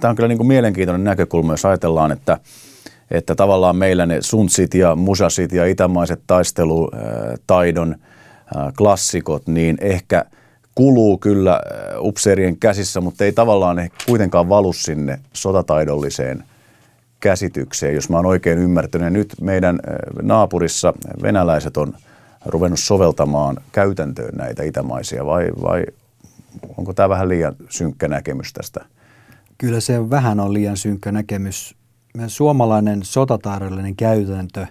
tämä 0.00 0.10
on 0.10 0.16
kyllä 0.16 0.28
niin 0.28 0.38
kuin 0.38 0.46
mielenkiintoinen 0.46 1.04
näkökulma, 1.04 1.52
jos 1.52 1.64
ajatellaan, 1.64 2.12
että, 2.12 2.38
että 3.10 3.34
tavallaan 3.34 3.76
meillä 3.76 4.06
ne 4.06 4.18
sunsit 4.20 4.74
ja 4.74 4.96
musasit 4.96 5.52
ja 5.52 5.66
itämaiset 5.66 6.20
taistelutaidon 6.26 7.96
klassikot, 8.78 9.46
niin 9.46 9.78
ehkä 9.80 10.24
kuluu 10.74 11.18
kyllä 11.18 11.60
upseerien 11.98 12.56
käsissä, 12.56 13.00
mutta 13.00 13.24
ei 13.24 13.32
tavallaan 13.32 13.78
ehkä 13.78 13.96
kuitenkaan 14.06 14.48
valu 14.48 14.72
sinne 14.72 15.20
sotataidolliseen 15.32 16.44
käsitykseen, 17.20 17.94
jos 17.94 18.10
mä 18.10 18.16
oon 18.16 18.26
oikein 18.26 18.58
ymmärtänyt. 18.58 19.12
Nyt 19.12 19.34
meidän 19.40 19.80
naapurissa 20.22 20.92
venäläiset 21.22 21.76
on– 21.76 21.94
ruvennut 22.46 22.80
soveltamaan 22.80 23.56
käytäntöön 23.72 24.34
näitä 24.34 24.62
itämaisia 24.62 25.26
vai, 25.26 25.48
vai 25.62 25.84
onko 26.76 26.94
tämä 26.94 27.08
vähän 27.08 27.28
liian 27.28 27.56
synkkä 27.68 28.08
näkemys 28.08 28.52
tästä? 28.52 28.86
Kyllä 29.58 29.80
se 29.80 30.10
vähän 30.10 30.40
on 30.40 30.52
liian 30.52 30.76
synkkä 30.76 31.12
näkemys. 31.12 31.74
Meidän 32.14 32.30
suomalainen 32.30 33.04
sotataidollinen 33.04 33.96
käytäntö 33.96 34.66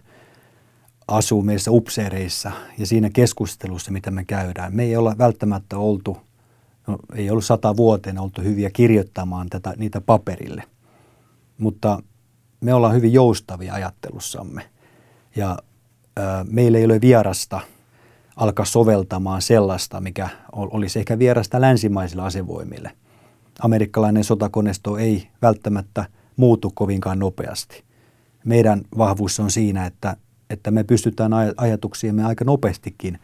asuu 1.08 1.42
meissä 1.42 1.72
upseereissa 1.72 2.52
ja 2.78 2.86
siinä 2.86 3.10
keskustelussa, 3.10 3.92
mitä 3.92 4.12
me 4.12 4.26
käydään. 4.26 4.76
Me 4.76 4.84
ei 4.84 4.96
olla 4.96 5.16
välttämättä 5.18 5.78
oltu, 5.78 6.18
no, 6.88 6.98
ei 7.16 7.30
ollut 7.30 7.46
sata 7.46 7.78
vuoteen 7.78 8.20
oltu 8.20 8.42
hyviä 8.42 8.70
kirjoittamaan 8.70 9.50
tätä, 9.50 9.74
niitä 9.78 10.02
paperille, 10.02 10.64
mutta 11.58 12.00
me 12.62 12.74
ollaan 12.74 12.96
hyvin 12.96 13.14
joustavia 13.14 13.74
ajattelussamme. 13.74 14.70
Ja 15.36 15.58
meillä 16.52 16.78
ei 16.78 16.86
ole 16.86 17.02
vierasta 17.02 17.62
alkaa 18.36 18.66
soveltamaan 18.66 19.42
sellaista, 19.42 20.02
mikä 20.02 20.30
olisi 20.52 21.00
ehkä 21.00 21.20
vierasta 21.20 21.62
länsimaisille 21.62 22.24
asevoimille. 22.24 22.92
Amerikkalainen 23.60 24.24
sotakoneisto 24.24 24.98
ei 24.98 25.28
välttämättä 25.42 26.06
muutu 26.38 26.72
kovinkaan 26.76 27.20
nopeasti. 27.20 27.84
Meidän 28.46 28.82
vahvuus 28.98 29.40
on 29.40 29.52
siinä, 29.52 29.86
että, 29.86 30.18
että 30.50 30.72
me 30.72 30.84
pystytään 30.84 31.32
ajatuksiamme 31.58 32.26
aika 32.26 32.46
nopeastikin 32.46 33.20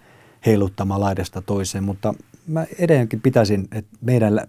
heiluttamaan 0.46 1.02
laidasta 1.02 1.42
toiseen, 1.42 1.84
mutta 1.84 2.14
mä 2.48 2.66
edelleenkin 2.80 3.22
pitäisin, 3.22 3.68
että 3.72 3.98
meidän, 4.02 4.42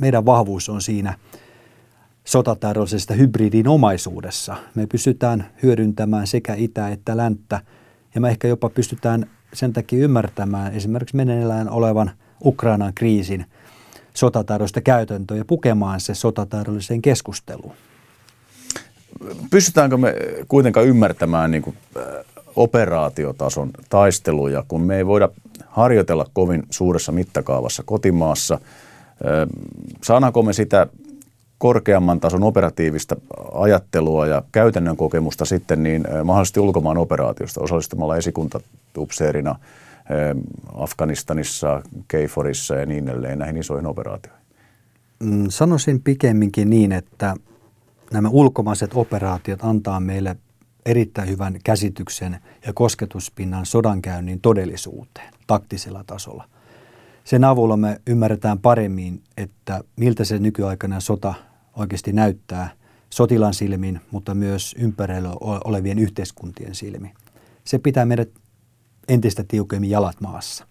meidän 0.00 0.26
vahvuus 0.26 0.68
on 0.68 0.82
siinä 0.82 1.18
sotataidoallisesta 2.24 3.14
hybridin 3.14 3.68
omaisuudessa. 3.68 4.56
Me 4.74 4.86
pystytään 4.86 5.46
hyödyntämään 5.62 6.26
sekä 6.26 6.54
itä- 6.54 6.88
että 6.88 7.16
länttä– 7.16 7.60
ja 8.14 8.20
me 8.20 8.28
ehkä 8.28 8.48
jopa 8.48 8.68
pystytään 8.68 9.26
sen 9.52 9.72
takia 9.72 10.04
ymmärtämään 10.04 10.72
esimerkiksi 10.72 11.16
meneillään 11.16 11.70
olevan 11.70 12.10
Ukrainan 12.44 12.94
kriisin 12.94 13.46
sotataidollista 14.14 14.80
käytäntöä 14.80 15.36
ja 15.36 15.44
pukemaan 15.44 16.00
se 16.00 16.14
sotataidolliseen 16.14 17.02
keskusteluun. 17.02 17.72
Pystytäänkö 19.50 19.96
me 19.96 20.14
kuitenkaan 20.48 20.86
ymmärtämään 20.86 21.50
niin 21.50 21.62
kuin, 21.62 21.76
operaatiotason 22.56 23.70
taisteluja, 23.88 24.64
kun 24.68 24.80
me 24.80 24.96
ei 24.96 25.06
voida 25.06 25.28
harjoitella 25.66 26.26
kovin 26.32 26.62
suuressa 26.70 27.12
mittakaavassa 27.12 27.82
kotimaassa? 27.86 28.58
Saadaanko 30.02 30.42
me 30.42 30.52
sitä 30.52 30.86
korkeamman 31.64 32.20
tason 32.20 32.42
operatiivista 32.42 33.16
ajattelua 33.52 34.26
ja 34.26 34.42
käytännön 34.52 34.96
kokemusta 34.96 35.44
sitten 35.44 35.82
niin 35.82 36.04
mahdollisesti 36.24 36.60
ulkomaan 36.60 36.98
operaatiosta 36.98 37.60
osallistumalla 37.60 38.16
esikuntaupseerina 38.16 39.58
Afganistanissa, 40.74 41.82
Keiforissa 42.08 42.74
ja 42.74 42.86
niin 42.86 43.08
edelleen 43.08 43.38
näihin 43.38 43.56
isoihin 43.56 43.86
operaatioihin? 43.86 44.42
Mm, 45.20 45.46
sanoisin 45.48 46.02
pikemminkin 46.02 46.70
niin, 46.70 46.92
että 46.92 47.34
nämä 48.12 48.28
ulkomaiset 48.28 48.90
operaatiot 48.94 49.64
antaa 49.64 50.00
meille 50.00 50.36
erittäin 50.86 51.28
hyvän 51.28 51.58
käsityksen 51.64 52.38
ja 52.66 52.72
kosketuspinnan 52.72 53.66
sodankäynnin 53.66 54.40
todellisuuteen 54.40 55.34
taktisella 55.46 56.04
tasolla. 56.06 56.44
Sen 57.24 57.44
avulla 57.44 57.76
me 57.76 58.00
ymmärretään 58.06 58.58
paremmin, 58.58 59.22
että 59.36 59.80
miltä 59.96 60.24
se 60.24 60.38
nykyaikana 60.38 61.00
sota 61.00 61.34
oikeasti 61.76 62.12
näyttää 62.12 62.70
sotilan 63.10 63.54
silmin, 63.54 64.00
mutta 64.10 64.34
myös 64.34 64.74
ympärillä 64.78 65.30
olevien 65.40 65.98
yhteiskuntien 65.98 66.74
silmin. 66.74 67.14
Se 67.64 67.78
pitää 67.78 68.04
meidät 68.04 68.28
entistä 69.08 69.44
tiukemmin 69.48 69.90
jalat 69.90 70.20
maassa. 70.20 70.66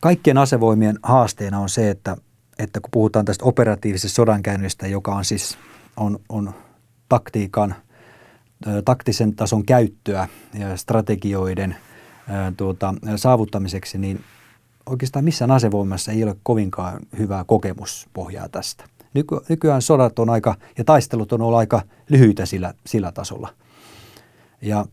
Kaikkien 0.00 0.38
asevoimien 0.38 0.98
haasteena 1.02 1.60
on 1.60 1.68
se, 1.68 1.90
että, 1.90 2.16
että 2.58 2.80
kun 2.80 2.90
puhutaan 2.90 3.24
tästä 3.24 3.44
operatiivisesta 3.44 4.14
sodankäynnistä, 4.14 4.86
joka 4.86 5.14
on 5.14 5.24
siis 5.24 5.58
on, 5.96 6.18
on 6.28 6.54
taktiikan, 7.08 7.74
taktisen 8.84 9.36
tason 9.36 9.66
käyttöä 9.66 10.28
ja 10.54 10.76
strategioiden 10.76 11.76
tuota, 12.56 12.94
saavuttamiseksi, 13.16 13.98
niin 13.98 14.24
oikeastaan 14.86 15.24
missään 15.24 15.50
asevoimassa 15.50 16.12
ei 16.12 16.24
ole 16.24 16.36
kovinkaan 16.42 17.00
hyvää 17.18 17.44
kokemuspohjaa 17.44 18.48
tästä. 18.48 18.84
Nyky, 19.14 19.36
nykyään 19.48 19.82
sodat 19.82 20.18
on 20.18 20.30
aika, 20.30 20.54
ja 20.78 20.84
taistelut 20.84 21.32
on 21.32 21.42
ollut 21.42 21.58
aika 21.58 21.82
lyhyitä 22.08 22.46
sillä, 22.46 22.74
sillä 22.86 23.12
tasolla. 23.12 23.48
Ja 24.62 24.86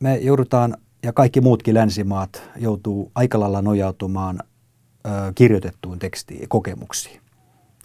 me 0.00 0.16
joudutaan, 0.16 0.76
ja 1.02 1.12
kaikki 1.12 1.40
muutkin 1.40 1.74
länsimaat 1.74 2.42
joutuu 2.56 3.12
aika 3.14 3.40
lailla 3.40 3.62
nojautumaan 3.62 4.38
ö, 5.06 5.10
kirjoitettuun 5.34 5.98
tekstiin 5.98 6.40
ja 6.40 6.46
kokemuksiin. 6.48 7.20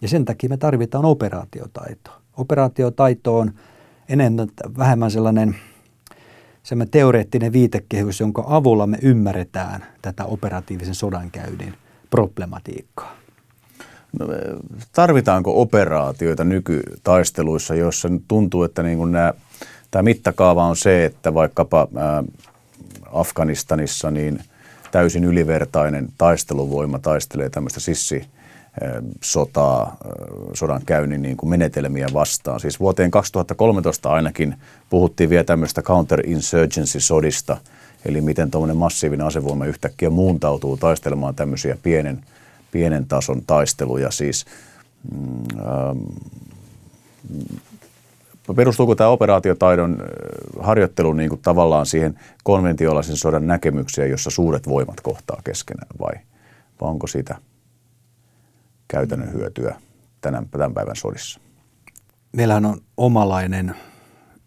Ja 0.02 0.08
sen 0.08 0.24
takia 0.24 0.48
me 0.48 0.56
tarvitaan 0.56 1.04
operaatiotaito. 1.04 2.10
Operaatiotaito 2.36 3.38
on 3.38 3.52
enemmän 4.08 4.48
vähemmän 4.78 5.10
sellainen 5.10 5.56
semmoinen 6.62 6.90
teoreettinen 6.90 7.52
viitekehys, 7.52 8.20
jonka 8.20 8.44
avulla 8.46 8.86
me 8.86 8.98
ymmärretään 9.02 9.86
tätä 10.02 10.24
operatiivisen 10.24 10.94
sodankäynnin 10.94 11.74
problematiikkaa. 12.10 13.25
Tarvitaanko 14.92 15.60
operaatioita 15.60 16.44
nykytaisteluissa, 16.44 17.74
joissa 17.74 18.08
tuntuu, 18.28 18.62
että 18.62 18.82
niin 18.82 18.98
kuin 18.98 19.12
nämä, 19.12 19.32
tämä 19.90 20.02
mittakaava 20.02 20.64
on 20.64 20.76
se, 20.76 21.04
että 21.04 21.34
vaikkapa 21.34 21.88
Afganistanissa 23.12 24.10
niin 24.10 24.40
täysin 24.92 25.24
ylivertainen 25.24 26.08
taisteluvoima 26.18 26.98
taistelee 26.98 27.50
tämmöistä 27.50 27.80
sissi 27.80 28.24
sotaa, 29.22 29.96
sodan 30.54 30.82
käynnin 30.86 31.22
niin 31.22 31.36
kuin 31.36 31.50
menetelmiä 31.50 32.06
vastaan. 32.12 32.60
Siis 32.60 32.80
vuoteen 32.80 33.10
2013 33.10 34.10
ainakin 34.10 34.54
puhuttiin 34.90 35.30
vielä 35.30 35.44
tämmöistä 35.44 35.82
counterinsurgency-sodista, 35.82 37.56
eli 38.04 38.20
miten 38.20 38.50
tuommoinen 38.50 38.76
massiivinen 38.76 39.26
asevoima 39.26 39.66
yhtäkkiä 39.66 40.10
muuntautuu 40.10 40.76
taistelemaan 40.76 41.34
tämmöisiä 41.34 41.76
pienen– 41.82 42.20
pienen 42.76 43.06
tason 43.06 43.42
taisteluja 43.46 44.10
siis. 44.10 44.44
Mm, 45.12 45.44
ähm, 45.60 45.98
perustuuko 48.56 48.94
tämä 48.94 49.10
operaatiotaidon 49.10 49.92
äh, 50.00 50.66
harjoittelu 50.66 51.12
niin 51.12 51.28
kuin 51.28 51.40
tavallaan 51.42 51.86
siihen 51.86 52.20
konventiolaisen 52.44 53.16
sodan 53.16 53.46
näkemykseen, 53.46 54.10
jossa 54.10 54.30
suuret 54.30 54.68
voimat 54.68 55.00
kohtaa 55.00 55.40
keskenään 55.44 55.88
vai, 56.00 56.14
vai 56.80 56.90
onko 56.90 57.06
siitä 57.06 57.34
käytännön 58.88 59.32
hyötyä 59.32 59.76
tämän, 60.20 60.48
tämän 60.48 60.74
päivän 60.74 60.96
sodissa? 60.96 61.40
Meillähän 62.32 62.66
on 62.66 62.80
omalainen 62.96 63.74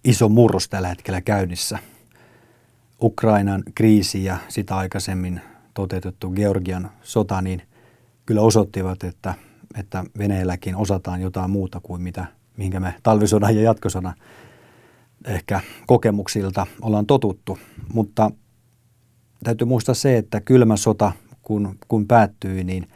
iso 0.03 0.29
murros 0.29 0.69
tällä 0.69 0.87
hetkellä 0.87 1.21
käynnissä. 1.21 1.79
Ukrainan 3.01 3.63
kriisi 3.75 4.23
ja 4.23 4.37
sitä 4.47 4.75
aikaisemmin 4.77 5.41
toteutettu 5.73 6.29
Georgian 6.29 6.91
sota, 7.01 7.41
niin 7.41 7.68
kyllä 8.29 8.41
osoittivat, 8.41 9.03
että, 9.03 9.33
että 9.77 10.03
Venäjälläkin 10.17 10.75
osataan 10.75 11.21
jotain 11.21 11.51
muuta 11.51 11.79
kuin 11.83 12.01
mitä, 12.01 12.25
mihinkä 12.57 12.79
me 12.79 12.93
talvisodan 13.03 13.55
ja 13.55 13.61
jatkosodan 13.61 14.13
ehkä 15.25 15.61
kokemuksilta 15.87 16.67
ollaan 16.81 17.05
totuttu. 17.05 17.59
Mutta 17.93 18.31
täytyy 19.43 19.67
muistaa 19.67 19.95
se, 19.95 20.17
että 20.17 20.41
kylmä 20.41 20.77
sota, 20.77 21.11
kun, 21.41 21.75
kun 21.87 22.07
päättyi, 22.07 22.63
niin 22.63 22.87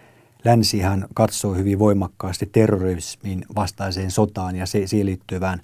länsihän 0.46 1.06
katsoi 1.13 1.58
hyvin 1.58 1.80
voimakkaasti 1.80 2.46
terrorismin 2.46 3.46
vastaiseen 3.56 4.12
sotaan 4.12 4.56
ja 4.56 4.65
se, 4.65 4.88
siihen 4.88 5.06
liittyvään 5.06 5.62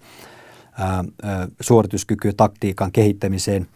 ää, 0.77 1.03
ää, 1.23 1.47
suorituskyky- 1.62 2.34
taktiikan 2.38 2.91
kehittämiseen. 2.91 3.67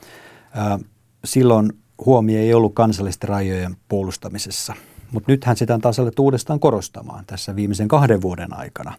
Ää, 0.53 0.79
silloin 1.25 1.73
huomio 2.06 2.39
ei 2.39 2.53
ollut 2.53 2.75
kansallisten 2.75 3.29
rajojen 3.29 3.75
puolustamisessa. 3.89 4.73
Mutta 5.13 5.32
nythän 5.32 5.58
sitä 5.58 5.73
on 5.73 5.82
taas 5.82 5.99
alettu 5.99 6.23
uudestaan 6.23 6.60
korostamaan 6.60 7.26
tässä 7.26 7.56
viimeisen 7.56 7.88
kahden 7.88 8.21
vuoden 8.21 8.54
aikana. 8.54 8.93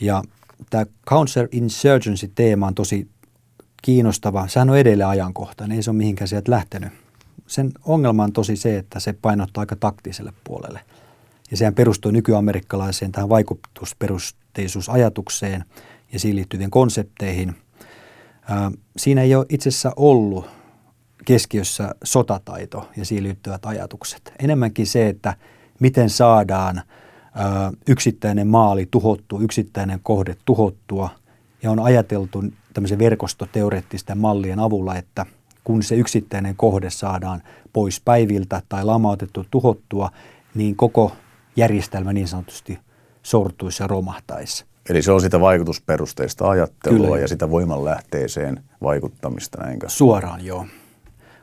Ja 0.00 0.22
tämä 0.70 0.86
counter-insurgency-teema 1.10 2.66
on 2.66 2.74
tosi 2.74 3.08
kiinnostava. 3.82 4.48
Sehän 4.48 4.70
on 4.70 4.78
edelleen 4.78 5.08
ajankohtainen, 5.08 5.76
ei 5.76 5.82
se 5.82 5.90
ole 5.90 5.96
mihinkään 5.96 6.28
sieltä 6.28 6.52
lähtenyt. 6.52 6.92
Sen 7.46 7.72
ongelma 7.84 8.24
on 8.24 8.32
tosi 8.32 8.56
se, 8.56 8.78
että 8.78 9.00
se 9.00 9.12
painottaa 9.12 9.62
aika 9.62 9.76
taktiselle 9.76 10.32
puolelle. 10.44 10.80
Ja 11.50 11.56
sehän 11.56 11.74
perustuu 11.74 12.10
nykyamerikkalaiseen 12.10 13.12
tähän 13.12 13.28
vaikutusperusteisuusajatukseen 13.28 15.64
ja 16.12 16.18
siihen 16.18 16.36
liittyviin 16.36 16.70
konsepteihin. 16.70 17.56
Siinä 18.96 19.22
ei 19.22 19.34
ole 19.34 19.46
itse 19.48 19.68
asiassa 19.68 19.92
ollut 19.96 20.46
keskiössä 21.26 21.94
sotataito 22.04 22.88
ja 22.96 23.04
siihen 23.04 23.24
liittyvät 23.24 23.66
ajatukset. 23.66 24.32
Enemmänkin 24.38 24.86
se, 24.86 25.08
että 25.08 25.34
miten 25.80 26.10
saadaan 26.10 26.82
yksittäinen 27.88 28.46
maali 28.46 28.88
tuhottua, 28.90 29.40
yksittäinen 29.40 30.00
kohde 30.02 30.36
tuhottua. 30.44 31.08
Ja 31.62 31.70
on 31.70 31.80
ajateltu 31.80 32.44
tämmöisen 32.74 32.98
verkostoteoreettisten 32.98 34.18
mallien 34.18 34.58
avulla, 34.58 34.96
että 34.96 35.26
kun 35.64 35.82
se 35.82 35.94
yksittäinen 35.94 36.56
kohde 36.56 36.90
saadaan 36.90 37.42
pois 37.72 38.00
päiviltä 38.00 38.62
tai 38.68 38.84
lamautettu 38.84 39.46
tuhottua, 39.50 40.10
niin 40.54 40.76
koko 40.76 41.12
järjestelmä 41.56 42.12
niin 42.12 42.28
sanotusti 42.28 42.78
sortuisi 43.22 43.82
ja 43.82 43.86
romahtaisi. 43.86 44.64
Eli 44.88 45.02
se 45.02 45.12
on 45.12 45.20
sitä 45.20 45.40
vaikutusperusteista 45.40 46.48
ajattelua 46.48 47.06
Kyllä. 47.06 47.18
ja 47.18 47.28
sitä 47.28 47.50
voimanlähteeseen 47.50 48.64
vaikuttamista, 48.82 49.62
näinkö? 49.62 49.88
Suoraan, 49.88 50.44
joo. 50.44 50.66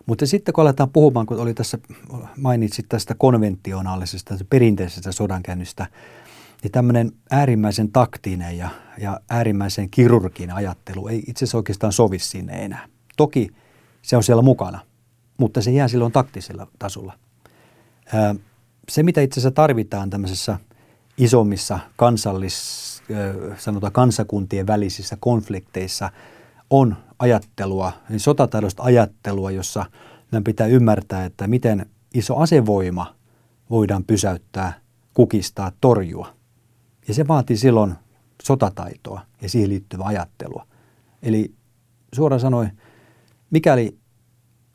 Mutta 0.06 0.26
sitten 0.26 0.54
kun 0.54 0.62
aletaan 0.62 0.90
puhumaan, 0.90 1.26
kun 1.26 1.40
oli 1.40 1.54
tässä, 1.54 1.78
mainitsit 2.38 2.86
tästä 2.90 3.16
konventionaalisesta, 3.16 4.36
perinteisestä 4.50 5.12
sodankäynnistä, 5.12 5.88
niin 6.64 6.72
tämmöinen 6.72 7.12
äärimmäisen 7.32 7.92
taktinen 7.92 8.58
ja, 8.58 8.70
ja 8.98 9.20
äärimmäisen 9.30 9.90
kirurginen 9.90 10.56
ajattelu 10.56 11.08
ei 11.08 11.24
itse 11.28 11.46
asiassa 11.46 11.58
oikeastaan 11.58 11.94
sovi 11.94 12.20
sinne 12.20 12.66
enää. 12.66 12.88
Toki 13.18 13.50
se 14.02 14.18
on 14.18 14.24
siellä 14.24 14.42
mukana, 14.42 14.80
mutta 15.38 15.62
se 15.62 15.72
jää 15.72 15.88
silloin 15.88 16.12
taktisella 16.12 16.68
tasolla. 16.80 17.14
Se, 18.90 19.04
mitä 19.04 19.22
itse 19.22 19.40
asiassa 19.40 19.52
tarvitaan 19.52 20.10
tämmöisessä 20.10 20.60
isommissa 21.18 21.80
kansallis, 21.96 22.84
sanotaan 23.58 23.94
kansakuntien 23.94 24.68
välisissä 24.68 25.18
konflikteissa, 25.20 26.10
on 26.76 26.96
ajattelua, 27.20 27.92
niin 28.10 28.20
sotataidosta 28.20 28.84
ajattelua, 28.84 29.52
jossa 29.52 29.86
meidän 30.32 30.44
pitää 30.44 30.68
ymmärtää, 30.68 31.26
että 31.26 31.48
miten 31.48 31.86
iso 32.14 32.36
asevoima 32.36 33.16
voidaan 33.70 34.04
pysäyttää, 34.04 34.74
kukistaa, 35.14 35.72
torjua. 35.82 36.34
Ja 37.08 37.14
se 37.14 37.28
vaatii 37.28 37.58
silloin 37.58 37.94
sotataitoa 38.44 39.22
ja 39.42 39.50
siihen 39.50 39.70
liittyvää 39.70 40.08
ajattelua. 40.08 40.68
Eli 41.24 41.54
suoraan 42.16 42.40
sanoen, 42.40 42.78
mikäli 43.52 43.98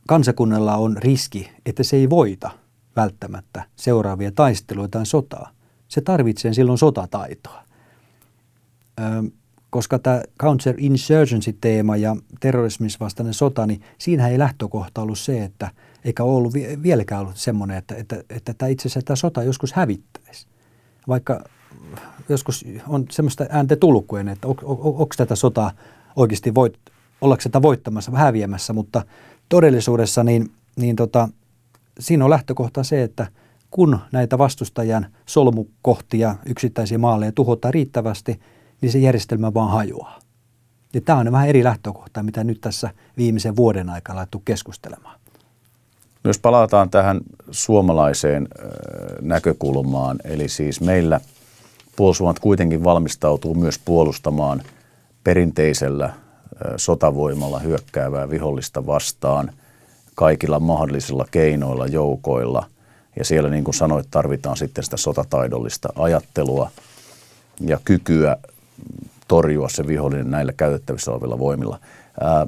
kansakunnalla 0.09 0.77
on 0.77 0.97
riski, 0.97 1.51
että 1.67 1.83
se 1.83 1.97
ei 1.97 2.11
voita 2.11 2.51
välttämättä 2.97 3.65
seuraavia 3.77 4.33
taisteluja 4.33 4.89
tai 4.89 5.07
sotaa, 5.07 5.51
se 5.89 6.01
tarvitsee 6.01 6.55
silloin 6.55 6.79
sotataitoa 6.79 7.65
koska 9.71 9.99
tämä 9.99 10.23
counter-insurgency-teema 10.43 11.97
ja 11.97 12.17
terrorismis 12.41 13.01
vastainen 13.01 13.35
sota, 13.35 13.67
niin 13.67 13.83
siinä 13.99 14.29
ei 14.29 14.39
lähtökohta 14.39 15.03
ollut 15.03 15.19
se, 15.19 15.45
että 15.45 15.71
eikä 16.05 16.25
ollut 16.25 16.53
vieläkään 16.83 17.21
ollut 17.21 17.37
semmoinen, 17.37 17.77
että, 17.77 17.95
että, 17.95 18.23
että 18.31 18.55
tämä 18.55 18.69
itse 18.69 18.83
asiassa 18.83 19.03
tämä 19.03 19.17
sota 19.17 19.43
joskus 19.43 19.73
hävittäisi. 19.73 20.47
Vaikka 21.09 21.45
joskus 22.29 22.65
on 22.89 23.05
semmoista 23.11 23.47
ääntä 23.51 23.77
tullutkujen, 23.77 24.29
että 24.29 24.49
on, 24.49 24.55
on, 24.63 24.79
onko 24.81 25.15
tätä 25.17 25.37
sotaa 25.37 25.71
oikeasti 26.17 26.55
voit, 26.55 26.79
ollaanko 27.21 27.43
sitä 27.43 27.63
voittamassa 27.63 28.13
vai 28.13 28.21
häviämässä, 28.21 28.73
mutta 28.73 29.03
todellisuudessa 29.49 30.25
niin, 30.25 30.51
niin 30.77 30.97
tota, 30.97 31.29
siinä 32.01 32.25
on 32.25 32.31
lähtökohta 32.31 32.83
se, 32.83 33.03
että 33.03 33.27
kun 33.71 33.99
näitä 34.13 34.39
vastustajan 34.39 35.07
solmukohtia, 35.27 36.35
yksittäisiä 36.47 36.99
maaleja 36.99 37.33
tuhotaan 37.33 37.75
riittävästi– 37.75 38.41
niin 38.81 38.93
se 38.93 38.99
järjestelmä 38.99 39.55
vaan 39.55 39.71
hajoaa. 39.71 40.19
Ja 40.95 41.01
tämä 41.01 41.19
on 41.19 41.33
vähän 41.33 41.49
eri 41.49 41.65
lähtökohta, 41.65 42.23
mitä 42.23 42.45
nyt 42.45 42.61
tässä 42.61 42.91
viimeisen 43.17 43.57
vuoden 43.57 43.91
aikana 43.91 44.17
laittu 44.17 44.43
keskustelemaan. 44.45 45.21
Jos 46.25 46.39
palataan 46.39 46.91
tähän 46.91 47.21
suomalaiseen 47.51 48.49
näkökulmaan, 49.21 50.19
eli 50.25 50.49
siis 50.49 50.81
meillä 50.81 51.21
puolustusvoimat 51.97 52.39
kuitenkin 52.39 52.85
valmistautuu 52.85 53.55
myös 53.55 53.79
puolustamaan 53.79 54.63
perinteisellä 55.25 56.13
sotavoimalla 56.77 57.59
hyökkäävää 57.59 58.31
vihollista 58.31 58.87
vastaan 58.87 59.53
kaikilla 60.15 60.61
mahdollisilla 60.61 61.27
keinoilla, 61.31 61.87
joukoilla. 61.87 62.67
Ja 63.17 63.25
siellä, 63.25 63.51
niin 63.51 63.65
kuin 63.65 63.75
sanoit, 63.75 64.07
tarvitaan 64.11 64.57
sitten 64.57 64.85
sitä 64.85 64.97
sotataidollista 64.97 65.89
ajattelua 65.97 66.71
ja 67.61 67.81
kykyä 67.85 68.37
torjua 69.29 69.69
se 69.69 69.87
vihollinen 69.87 70.31
näillä 70.31 70.53
käytettävissä 70.53 71.11
olevilla 71.13 71.39
voimilla. 71.39 71.81
Ää, 72.21 72.47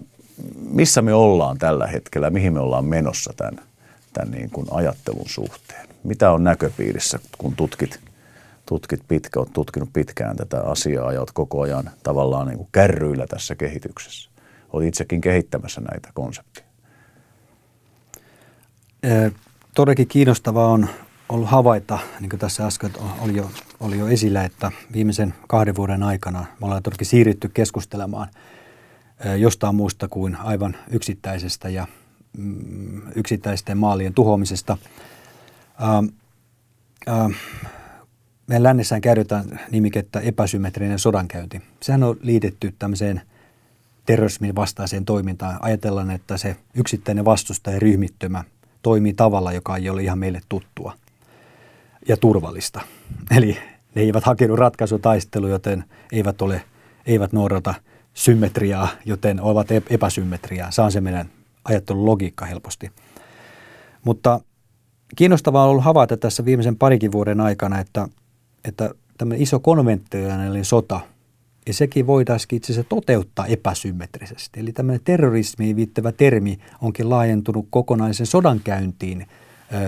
missä 0.71 1.03
me 1.03 1.15
ollaan 1.15 1.59
tällä 1.59 1.87
hetkellä, 1.87 2.31
mihin 2.31 2.53
me 2.53 2.61
ollaan 2.61 2.85
menossa 2.85 3.33
tämän, 3.37 3.65
tämän 4.13 4.31
niin 4.31 4.51
kuin 4.51 4.67
ajattelun 4.71 5.29
suhteen? 5.29 5.89
Mitä 6.05 6.31
on 6.31 6.45
näköpiirissä, 6.45 7.19
kun 7.39 7.57
tutkit, 7.57 8.01
tutkit 8.67 9.01
pitkä, 9.09 9.41
olet 9.41 9.53
tutkinut 9.53 9.93
pitkään 9.93 10.37
tätä 10.37 10.61
asiaa 10.61 11.13
ja 11.13 11.21
olet 11.21 11.33
koko 11.33 11.61
ajan 11.61 11.91
tavallaan 12.03 12.47
niin 12.47 12.57
kuin 12.57 12.69
kärryillä 12.73 13.27
tässä 13.27 13.55
kehityksessä? 13.55 14.31
Olet 14.73 14.89
itsekin 14.89 15.21
kehittämässä 15.21 15.81
näitä 15.81 16.09
konsepteja. 16.15 16.67
Todellakin 19.75 20.09
kiinnostavaa 20.09 20.67
on 20.67 20.89
ollut 21.31 21.49
havaita, 21.49 21.99
niin 22.21 22.31
kuin 22.31 22.41
tässä 22.41 22.67
äsken 22.67 22.91
oli 23.21 23.37
jo, 23.37 23.51
oli 23.81 23.99
jo 23.99 24.07
esillä, 24.07 24.45
että 24.45 24.73
viimeisen 24.93 25.35
kahden 25.49 25.77
vuoden 25.77 26.03
aikana 26.03 26.41
me 26.41 26.67
ollaan 26.67 26.83
todellakin 26.83 27.07
siirrytty 27.07 27.49
keskustelemaan 27.49 28.29
jostain 29.39 29.75
muusta 29.75 30.09
kuin 30.09 30.37
aivan 30.37 30.77
yksittäisestä 30.91 31.69
ja 31.69 31.87
mm, 32.39 33.03
yksittäisten 33.15 33.79
maalien 33.79 34.15
tuhoamisesta. 34.15 34.77
Meidän 38.47 38.63
lännessään 38.63 39.01
käytetään 39.01 39.61
nimikettä 39.71 40.21
epäsymmetrinen 40.21 40.99
sodankäynti. 40.99 41.63
Sehän 41.83 42.03
on 42.03 42.17
liitetty 42.21 42.75
tämmöiseen 42.79 43.21
terrorismin 44.07 44.55
vastaiseen 44.55 45.05
toimintaan. 45.05 45.59
Ajatellaan, 45.61 46.11
että 46.11 46.37
se 46.37 46.57
yksittäinen 46.75 47.25
vastustaja 47.25 47.79
ryhmittymä 47.79 48.45
toimii 48.83 49.15
tavalla, 49.15 49.53
joka 49.53 49.77
ei 49.77 49.91
ole 49.91 50.03
ihan 50.03 50.19
meille 50.19 50.41
tuttua– 50.49 50.95
ja 52.09 52.17
turvallista. 52.17 52.81
Eli 53.37 53.57
ne 53.95 54.03
eivät 54.03 54.25
hakenut 54.25 54.59
ratkaisutaistelu, 54.59 55.49
joten 55.49 55.85
eivät, 56.13 56.43
ole, 56.43 56.63
eivät 57.07 57.33
noudata 57.33 57.75
symmetriaa, 58.15 58.89
joten 59.05 59.41
ovat 59.41 59.67
epäsymmetriaa. 59.91 60.71
Saa 60.71 60.91
se 60.91 61.01
meidän 61.01 61.31
ajattelun 61.65 62.07
logiikka 62.07 62.47
helposti. 62.47 62.91
Mutta 64.05 64.41
kiinnostavaa 65.17 65.65
on 65.65 65.71
ollut 65.71 65.85
havaita 65.85 66.17
tässä 66.17 66.45
viimeisen 66.45 66.77
parikin 66.77 67.13
vuoden 67.13 67.41
aikana, 67.41 67.79
että, 67.79 68.09
että 68.65 68.91
tämmöinen 69.19 69.43
iso 69.43 69.61
konventionaalinen 69.61 70.65
sota, 70.65 71.01
ja 71.67 71.75
sekin 71.75 72.07
voitaisiin 72.07 72.57
itse 72.57 72.73
asiassa 72.73 72.89
toteuttaa 72.89 73.47
epäsymmetrisesti. 73.47 74.61
Eli 74.61 74.73
tämmöinen 74.73 75.01
terrorismiin 75.05 75.77
viittävä 75.77 76.13
termi 76.13 76.59
onkin 76.83 77.11
laajentunut 77.11 77.67
kokonaisen 77.71 78.27
sodankäyntiin 78.27 79.27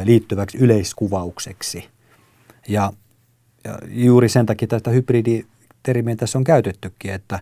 liittyväksi 0.05 0.59
yleiskuvaukseksi– 0.59 1.85
ja, 2.69 2.93
ja 3.65 3.79
juuri 3.89 4.29
sen 4.29 4.47
takia 4.47 4.69
tästä 4.69 4.91
hybriditermiä 4.91 6.17
tässä 6.17 6.39
on 6.39 6.45
käytettykin, 6.45 7.13
että, 7.13 7.39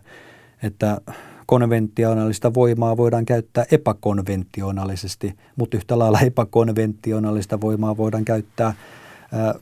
että 0.63 1.01
konventionaalista 1.45 2.53
voimaa 2.53 2.97
voidaan 2.97 3.25
käyttää 3.25 3.65
epäkonventionaalisesti, 3.71 5.35
mutta 5.55 5.77
yhtä 5.77 5.99
lailla 5.99 6.19
epäkonventionaalista 6.19 7.61
voimaa 7.61 7.97
voidaan 7.97 8.25
käyttää 8.25 8.73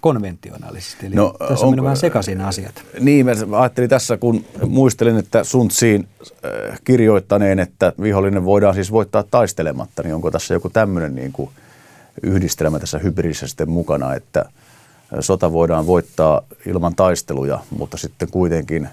konventionaalisesti. 0.01 1.05
Eli 1.05 1.15
no, 1.15 1.35
tässä 1.49 1.65
on, 1.65 1.83
vähän 1.83 1.97
sekaisin 1.97 2.41
asiat. 2.41 2.83
Niin, 2.99 3.25
mä 3.25 3.61
ajattelin 3.61 3.89
tässä, 3.89 4.17
kun 4.17 4.45
muistelin, 4.67 5.17
että 5.17 5.43
Suntsiin 5.43 6.07
kirjoittaneen, 6.83 7.59
että 7.59 7.93
vihollinen 8.01 8.45
voidaan 8.45 8.73
siis 8.73 8.91
voittaa 8.91 9.23
taistelematta, 9.23 10.03
niin 10.03 10.15
onko 10.15 10.31
tässä 10.31 10.53
joku 10.53 10.69
tämmöinen 10.69 11.15
niin 11.15 11.31
kuin 11.31 11.49
yhdistelmä 12.23 12.79
tässä 12.79 12.99
hybridissä 12.99 13.47
sitten 13.47 13.69
mukana, 13.69 14.15
että– 14.15 14.45
sota 15.19 15.51
voidaan 15.53 15.87
voittaa 15.87 16.41
ilman 16.65 16.95
taisteluja, 16.95 17.59
mutta 17.77 17.97
sitten 17.97 18.31
kuitenkin, 18.31 18.89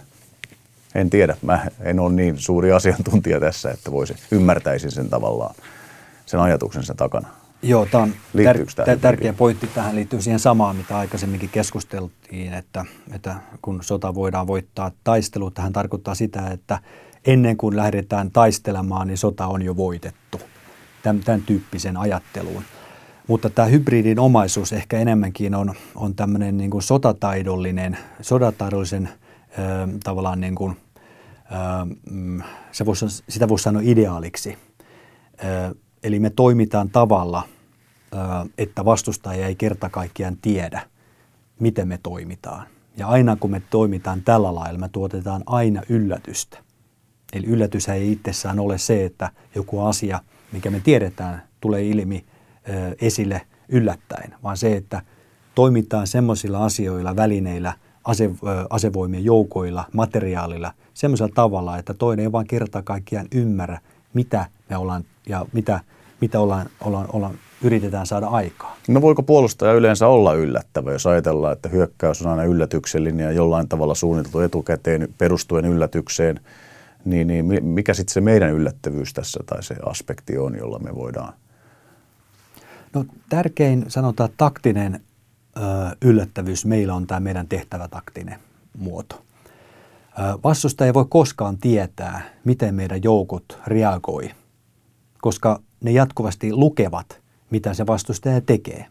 en 0.95 1.11
tiedä, 1.11 1.37
mä 1.43 1.67
en 1.81 2.01
ole 2.01 2.13
niin 2.13 2.39
suuri 2.39 2.73
asiantuntija 2.73 3.41
tässä, 3.41 3.71
että 3.71 3.93
voisi, 3.93 4.15
ymmärtäisin 4.31 4.91
sen 4.91 5.09
tavallaan. 5.09 5.55
sen 6.27 6.41
ajatuksen 6.41 6.83
sen 6.83 6.97
takana? 6.97 7.29
Joo, 7.63 7.87
tämä 7.87 8.03
on 8.03 8.13
tär- 8.37 8.95
tär- 8.95 8.99
tärkeä 9.01 9.33
pointti. 9.33 9.67
Tähän 9.67 9.97
liittyy 9.97 10.23
siihen 10.23 10.41
samaan, 10.41 10.77
mitä 10.77 10.99
aikaisemminkin 10.99 11.49
keskusteltiin, 11.49 12.55
että, 12.55 12.85
että 13.13 13.37
kun 13.63 13.83
sota 13.83 14.15
voidaan 14.15 14.47
voittaa 14.47 14.91
taistelu, 15.05 15.51
tähän 15.51 15.73
tarkoittaa 15.73 16.15
sitä, 16.15 16.51
että 16.51 16.79
ennen 17.27 17.57
kuin 17.57 17.77
lähdetään 17.77 18.31
taistelemaan, 18.31 19.07
niin 19.07 19.19
sota 19.19 19.47
on 19.47 19.63
jo 19.63 19.77
voitettu. 19.77 20.41
Tämän, 21.03 21.23
tämän 21.23 21.43
tyyppisen 21.43 21.97
ajatteluun. 21.97 22.63
Mutta 23.27 23.51
tämä 23.51 23.69
hybridin 23.69 24.19
omaisuus 24.19 24.73
ehkä 24.73 24.99
enemmänkin 24.99 25.55
on, 25.55 25.75
on 25.95 26.15
tämmöinen 26.15 26.57
niin 26.57 26.71
kuin 26.71 26.83
sotataidollinen, 26.83 27.99
sotataidollisen 28.21 29.09
ö, 29.09 29.89
tavallaan 30.05 30.41
niin 30.41 30.55
kuin, 30.55 30.77
ö, 31.53 32.45
se 32.73 32.87
voisi, 32.87 33.07
sitä 33.29 33.49
voisi 33.49 33.63
sanoa 33.63 33.83
ideaaliksi. 33.85 34.59
Ö, 35.45 35.75
eli 36.03 36.19
me 36.19 36.31
toimitaan 36.31 36.91
tavalla, 36.91 37.43
ö, 38.13 38.17
että 38.59 38.85
vastustaja 38.85 39.47
ei 39.47 39.55
kerta 39.55 39.91
kaikkiaan 39.91 40.37
tiedä, 40.43 40.83
miten 41.61 41.89
me 41.89 41.99
toimitaan. 42.03 42.67
Ja 42.97 43.07
aina 43.07 43.37
kun 43.37 43.51
me 43.51 43.63
toimitaan 43.71 44.23
tällä 44.23 44.55
lailla, 44.55 44.79
me 44.79 44.89
tuotetaan 44.89 45.43
aina 45.47 45.83
yllätystä. 45.89 46.59
Eli 47.33 47.47
yllätys 47.47 47.89
ei 47.89 48.13
itsessään 48.13 48.61
ole 48.61 48.79
se, 48.79 49.05
että 49.05 49.31
joku 49.55 49.81
asia, 49.81 50.21
mikä 50.53 50.71
me 50.71 50.81
tiedetään, 50.81 51.43
tulee 51.61 51.89
ilmi– 51.89 52.25
esille 53.01 53.41
yllättäen, 53.69 54.35
vaan 54.43 54.57
se, 54.57 54.77
että 54.77 55.03
toimitaan 55.55 56.07
semmoisilla 56.07 56.65
asioilla, 56.65 57.17
välineillä, 57.17 57.73
ase, 58.05 58.31
asevoimien 58.71 59.25
joukoilla, 59.25 59.85
materiaalilla, 59.93 60.73
semmoisella 60.95 61.33
tavalla, 61.35 61.79
että 61.79 61.95
toinen 61.95 62.23
ei 62.23 62.33
vaan 62.33 62.47
kerta 62.47 62.83
kaikkiaan 62.83 63.27
ymmärrä, 63.35 63.79
mitä 64.15 64.47
me 64.71 64.77
ollaan 64.77 65.05
ja 65.29 65.47
mitä, 65.53 65.81
mitä 66.21 66.41
ollaan, 66.41 66.67
ollaan, 66.85 67.07
ollaan, 67.13 67.35
yritetään 67.63 68.07
saada 68.07 68.27
aikaa. 68.27 68.77
No 68.89 69.03
voiko 69.03 69.23
puolustaja 69.23 69.73
yleensä 69.73 70.07
olla 70.07 70.35
yllättävä, 70.35 70.93
jos 70.93 71.07
ajatellaan, 71.07 71.53
että 71.53 71.69
hyökkäys 71.69 72.23
on 72.23 72.31
aina 72.31 72.45
yllätyksellinen 72.45 73.25
ja 73.25 73.33
jollain 73.33 73.69
tavalla 73.69 73.95
suunniteltu 73.95 74.41
etukäteen 74.41 75.09
perustuen 75.19 75.65
yllätykseen, 75.65 76.41
niin, 77.05 77.27
niin 77.27 77.65
mikä 77.65 77.95
sitten 77.95 78.13
se 78.13 78.21
meidän 78.21 78.53
yllättävyys 78.53 79.15
tässä 79.15 79.41
tai 79.47 79.63
se 79.63 79.77
aspekti 79.87 80.39
on, 80.39 80.59
jolla 80.59 80.79
me 80.79 80.95
voidaan– 80.95 81.33
No 82.97 83.05
tärkein 83.29 83.85
sanotaan 83.89 84.31
taktinen 84.37 85.01
ö, 85.57 85.61
yllättävyys 86.05 86.67
meillä 86.67 86.95
on 86.95 87.07
tämä 87.07 87.21
meidän 87.21 87.49
tehtävätaktinen 87.49 88.39
muoto. 88.79 89.23
Ö, 90.19 90.39
vastustaja 90.45 90.87
ei 90.87 90.95
voi 90.95 91.05
koskaan 91.09 91.59
tietää, 91.59 92.23
miten 92.45 92.75
meidän 92.75 93.03
joukot 93.03 93.59
reagoi, 93.67 94.31
koska 95.21 95.61
ne 95.81 95.91
jatkuvasti 95.91 96.53
lukevat, 96.53 97.21
mitä 97.51 97.75
se 97.75 97.87
vastustaja 97.87 98.41
tekee. 98.41 98.87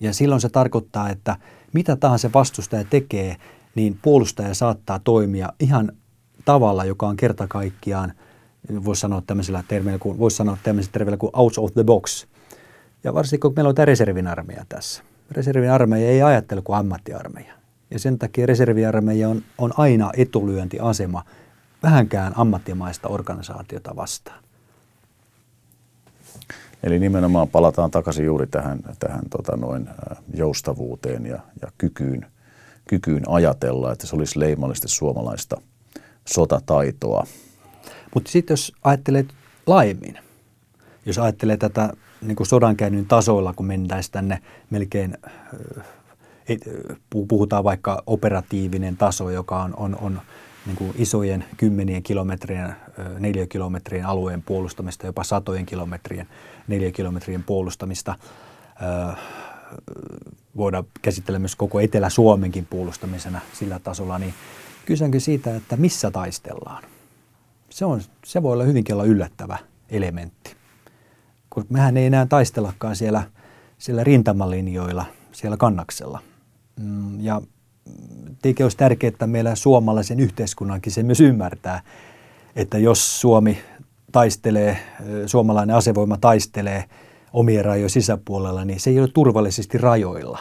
Ja 0.00 0.14
silloin 0.14 0.40
se 0.40 0.48
tarkoittaa, 0.48 1.10
että 1.10 1.36
mitä 1.72 1.96
tahansa 1.96 2.30
vastustaja 2.34 2.84
tekee, 2.84 3.36
niin 3.74 3.98
puolustaja 4.02 4.54
saattaa 4.54 4.98
toimia 4.98 5.52
ihan 5.60 5.92
tavalla, 6.44 6.84
joka 6.84 7.08
on 7.08 7.16
kerta 7.16 7.46
kaikkiaan, 7.48 8.12
voisi 8.84 9.00
sanoa 9.00 9.22
tämmöisellä 9.26 9.64
termillä 9.68 9.98
kuin, 9.98 10.18
voisi 10.18 10.36
sanoa 10.36 10.58
tämmöisellä 10.62 10.92
termillä 10.92 11.16
kuin 11.16 11.30
out 11.32 11.58
of 11.58 11.72
the 11.74 11.84
box– 11.84 12.24
ja 13.04 13.14
varsinkin 13.14 13.40
kun 13.40 13.52
meillä 13.56 13.68
on 13.68 13.74
tämä 13.74 13.86
reservin 13.86 14.26
armeija 14.26 14.64
tässä. 14.68 15.02
Reservin 15.30 15.70
armeija 15.70 16.08
ei 16.10 16.22
ajattele 16.22 16.62
kuin 16.62 16.78
ammattiarmeija. 16.78 17.54
Ja 17.90 17.98
sen 17.98 18.18
takia 18.18 18.46
reserviarmeija 18.46 19.28
on, 19.28 19.42
on 19.58 19.72
aina 19.76 20.10
etulyöntiasema 20.16 21.24
vähänkään 21.82 22.32
ammattimaista 22.36 23.08
organisaatiota 23.08 23.96
vastaan. 23.96 24.44
Eli 26.82 26.98
nimenomaan 26.98 27.48
palataan 27.48 27.90
takaisin 27.90 28.24
juuri 28.24 28.46
tähän, 28.46 28.80
tähän 28.98 29.20
tota 29.30 29.56
noin, 29.56 29.88
joustavuuteen 30.34 31.26
ja, 31.26 31.38
ja 31.62 31.72
kykyyn, 31.78 32.26
kykyyn 32.88 33.22
ajatella, 33.28 33.92
että 33.92 34.06
se 34.06 34.16
olisi 34.16 34.40
leimallisesti 34.40 34.88
suomalaista 34.88 35.60
sotataitoa. 36.24 37.26
Mutta 38.14 38.30
sitten 38.30 38.52
jos 38.52 38.72
ajattelet 38.84 39.26
laajemmin, 39.66 40.18
jos 41.06 41.18
ajattelee 41.18 41.56
tätä 41.56 41.92
niin 42.22 42.36
kuin 42.36 42.46
sodankäynnin 42.46 43.06
tasoilla, 43.06 43.52
kun 43.52 43.66
mentäisiin 43.66 44.12
tänne 44.12 44.42
melkein, 44.70 45.18
puhutaan 47.28 47.64
vaikka 47.64 48.02
operatiivinen 48.06 48.96
taso, 48.96 49.30
joka 49.30 49.62
on, 49.62 49.74
on, 49.76 49.96
on 50.00 50.20
niin 50.66 50.76
kuin 50.76 50.92
isojen 50.98 51.44
kymmenien 51.56 52.02
kilometrien, 52.02 52.76
kilometrien 53.48 54.06
alueen 54.06 54.42
puolustamista, 54.42 55.06
jopa 55.06 55.24
satojen 55.24 55.66
kilometrien, 55.66 56.28
kilometrien 56.92 57.42
puolustamista. 57.42 58.14
Voidaan 60.56 60.84
käsitellä 61.02 61.38
myös 61.38 61.56
koko 61.56 61.80
Etelä-Suomenkin 61.80 62.66
puolustamisena 62.66 63.40
sillä 63.52 63.78
tasolla, 63.78 64.18
niin 64.18 64.34
kysynkin 64.84 65.20
siitä, 65.20 65.56
että 65.56 65.76
missä 65.76 66.10
taistellaan. 66.10 66.84
Se, 67.70 67.84
on, 67.84 68.00
se 68.24 68.42
voi 68.42 68.52
olla 68.52 68.64
hyvinkin 68.64 68.94
olla 68.94 69.04
yllättävä 69.04 69.58
elementti 69.90 70.57
kun 71.50 71.66
mehän 71.68 71.96
ei 71.96 72.06
enää 72.06 72.26
taistellakaan 72.26 72.96
siellä, 72.96 73.22
siellä 73.78 74.04
rintamalinjoilla, 74.04 75.04
siellä 75.32 75.56
kannaksella. 75.56 76.20
Mm, 76.80 77.20
ja 77.20 77.42
tietenkin 78.42 78.64
olisi 78.64 78.76
tärkeää, 78.76 79.08
että 79.08 79.26
meillä 79.26 79.54
suomalaisen 79.54 80.20
yhteiskunnankin 80.20 80.92
se 80.92 81.02
myös 81.02 81.20
ymmärtää, 81.20 81.82
että 82.56 82.78
jos 82.78 83.20
Suomi 83.20 83.58
taistelee, 84.12 84.78
suomalainen 85.26 85.76
asevoima 85.76 86.16
taistelee 86.16 86.84
omien 87.32 87.64
rajojen 87.64 87.90
sisäpuolella, 87.90 88.64
niin 88.64 88.80
se 88.80 88.90
ei 88.90 89.00
ole 89.00 89.08
turvallisesti 89.08 89.78
rajoilla. 89.78 90.38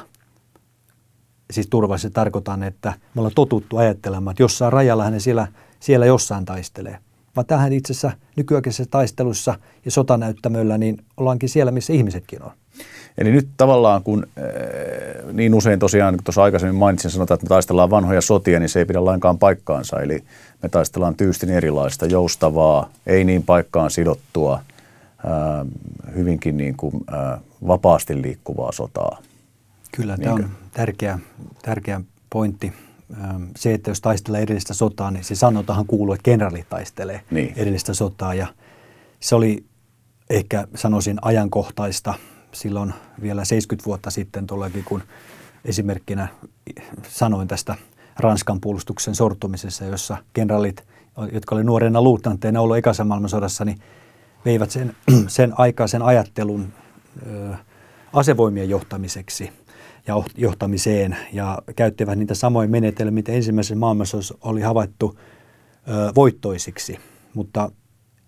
Siis 1.52 1.68
turvallisesti 1.68 2.14
tarkoitan, 2.14 2.64
että 2.64 2.94
me 3.16 3.22
ollaan 3.22 3.36
totuttu 3.36 3.78
ajattelemaan, 3.78 4.32
että 4.32 4.44
jossain 4.44 4.74
rajalla 4.74 5.10
ne 5.10 5.20
siellä, 5.20 5.48
siellä 5.80 6.06
jossain 6.06 6.46
taistelee 6.46 6.98
vaan 7.38 7.46
tähän 7.46 7.74
itse 7.74 7.94
asiassa 7.94 8.12
nykyaikaisessa 8.36 8.92
taistelussa 8.92 9.56
ja 9.86 9.92
sotanäyttämöllä, 9.92 10.78
niin 10.78 10.98
ollaankin 11.18 11.50
siellä, 11.50 11.72
missä 11.72 11.94
ihmisetkin 11.94 12.44
on. 12.44 12.52
Eli 13.18 13.32
nyt 13.32 13.48
tavallaan, 13.58 14.04
kun 14.04 14.28
äh, 14.38 15.34
niin 15.34 15.54
usein 15.54 15.80
tosiaan, 15.80 16.16
kun 16.16 16.24
tuossa 16.24 16.44
aikaisemmin 16.44 16.76
mainitsin, 16.76 17.12
sanotaan, 17.12 17.36
että 17.36 17.46
me 17.46 17.50
taistellaan 17.50 17.90
vanhoja 17.90 18.22
sotia, 18.22 18.60
niin 18.60 18.70
se 18.70 18.80
ei 18.80 18.86
pidä 18.86 19.06
lainkaan 19.06 19.38
paikkaansa. 19.38 20.02
Eli 20.02 20.24
me 20.64 20.70
taistellaan 20.70 21.16
tyystin 21.16 21.50
erilaista, 21.50 22.06
joustavaa, 22.06 22.90
ei 23.08 23.24
niin 23.24 23.44
paikkaan 23.44 23.92
sidottua, 23.92 24.54
äh, 24.54 25.68
hyvinkin 26.16 26.58
niin 26.58 26.78
kuin, 26.78 26.94
äh, 27.14 27.40
vapaasti 27.68 28.22
liikkuvaa 28.22 28.72
sotaa. 28.72 29.18
Kyllä, 29.92 30.18
Niinkö? 30.18 30.44
tämä 30.44 30.46
on 30.46 30.52
tärkeä, 30.74 31.20
tärkeä 31.62 32.02
pointti 32.30 32.74
se, 33.56 33.74
että 33.74 33.92
jos 33.92 34.02
taistelee 34.02 34.42
edellistä 34.42 34.74
sotaa, 34.74 35.12
niin 35.12 35.24
se 35.24 35.36
sanotahan 35.36 35.86
kuuluu, 35.86 36.14
että 36.14 36.24
kenraali 36.24 36.66
taistelee 36.70 37.22
niin. 37.32 37.54
edellistä 37.56 37.94
sotaa. 37.94 38.34
Ja 38.34 38.48
se 39.20 39.36
oli 39.36 39.66
ehkä 40.30 40.68
sanoisin 40.76 41.18
ajankohtaista 41.22 42.14
silloin 42.52 42.94
vielä 43.22 43.46
70 43.46 43.86
vuotta 43.86 44.12
sitten 44.12 44.48
tuollakin, 44.48 44.84
kun 44.84 45.04
esimerkkinä 45.66 46.28
sanoin 47.10 47.48
tästä 47.48 47.76
Ranskan 48.20 48.62
puolustuksen 48.62 49.16
sortumisessa, 49.16 49.86
jossa 49.86 50.18
kenraalit, 50.34 50.84
jotka 51.32 51.56
oli 51.56 51.64
nuorena 51.64 52.02
luutnantteina 52.02 52.62
ollut 52.62 52.78
ekassa 52.78 53.04
maailmansodassa, 53.04 53.66
niin 53.66 53.80
veivät 54.46 54.72
sen, 54.72 54.96
sen 55.28 55.54
aikaisen 55.58 56.02
ajattelun 56.02 56.74
ö, 57.28 57.56
asevoimien 58.14 58.70
johtamiseksi– 58.70 59.50
ja 60.08 60.24
johtamiseen 60.38 61.18
ja 61.34 61.60
käyttivät 61.76 62.20
niitä 62.20 62.36
samoja 62.36 62.70
menetelmiä, 62.70 63.12
mitä 63.12 63.32
ensimmäisessä 63.32 63.76
maailmansodassa 63.76 64.38
oli 64.42 64.62
havaittu 64.62 65.20
ö, 65.90 66.12
voittoisiksi, 66.16 67.00
mutta 67.34 67.72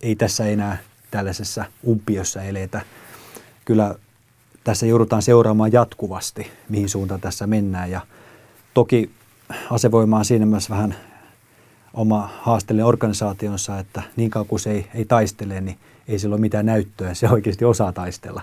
ei 0.01 0.15
tässä 0.15 0.45
enää 0.45 0.77
tällaisessa 1.11 1.65
umpiossa 1.87 2.43
eletä. 2.43 2.81
Kyllä 3.65 3.95
tässä 4.63 4.85
joudutaan 4.85 5.21
seuraamaan 5.21 5.71
jatkuvasti, 5.71 6.51
mihin 6.69 6.89
suuntaan 6.89 7.21
tässä 7.21 7.47
mennään. 7.47 7.91
Ja 7.91 8.01
toki 8.73 9.11
asevoima 9.69 10.17
on 10.17 10.25
siinä 10.25 10.45
myös 10.45 10.69
vähän 10.69 10.95
oma 11.93 12.29
haasteellinen 12.41 12.85
organisaationsa, 12.85 13.79
että 13.79 14.03
niin 14.15 14.29
kauan 14.29 14.47
kuin 14.47 14.59
se 14.59 14.71
ei, 14.71 14.87
ei 14.95 15.05
taistele, 15.05 15.61
niin 15.61 15.77
ei 16.07 16.19
sillä 16.19 16.33
ole 16.33 16.41
mitään 16.41 16.65
näyttöä, 16.65 17.13
se 17.13 17.29
oikeasti 17.29 17.65
osaa 17.65 17.91
taistella 17.91 18.41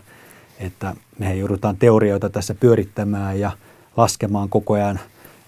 että 0.60 0.94
me 1.18 1.34
joudutaan 1.34 1.76
teorioita 1.76 2.30
tässä 2.30 2.54
pyörittämään 2.54 3.40
ja 3.40 3.50
laskemaan 3.96 4.48
koko 4.48 4.74
ajan 4.74 5.00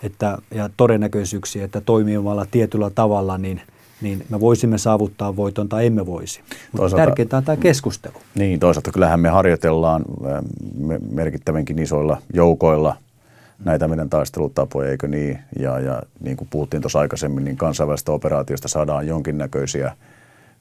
että, 0.02 0.38
ja 0.54 0.70
todennäköisyyksiä, 0.76 1.64
että 1.64 1.80
toimimalla 1.80 2.46
tietyllä 2.50 2.90
tavalla, 2.90 3.38
niin, 3.38 3.60
niin 4.00 4.24
me 4.30 4.40
voisimme 4.40 4.78
saavuttaa 4.78 5.36
voiton 5.36 5.68
tai 5.68 5.86
emme 5.86 6.06
voisi. 6.06 6.40
Mutta 6.72 6.96
tärkeintä 6.96 7.36
on 7.36 7.44
tämä 7.44 7.56
keskustelu. 7.56 8.14
Niin, 8.34 8.60
toisaalta 8.60 8.92
kyllähän 8.92 9.20
me 9.20 9.28
harjoitellaan 9.28 10.04
merkittävänkin 11.10 11.78
isoilla 11.78 12.18
joukoilla 12.34 12.96
näitä 13.64 13.88
meidän 13.88 14.10
taistelutapoja, 14.10 14.90
eikö 14.90 15.08
niin? 15.08 15.38
Ja, 15.58 15.80
ja 15.80 16.02
niin 16.20 16.36
kuin 16.36 16.48
puhuttiin 16.50 16.80
tuossa 16.80 16.98
aikaisemmin, 16.98 17.44
niin 17.44 17.56
kansainvälistä 17.56 18.12
operaatiosta 18.12 18.68
saadaan 18.68 19.06
jonkinnäköisiä 19.06 19.96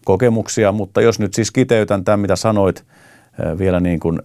kokemuksia, 0.05 0.71
mutta 0.71 1.01
jos 1.01 1.19
nyt 1.19 1.33
siis 1.33 1.51
kiteytän 1.51 2.03
tämän, 2.03 2.19
mitä 2.19 2.35
sanoit– 2.35 2.83
vielä 3.57 3.79
niin 3.79 3.99
kuin, 3.99 4.19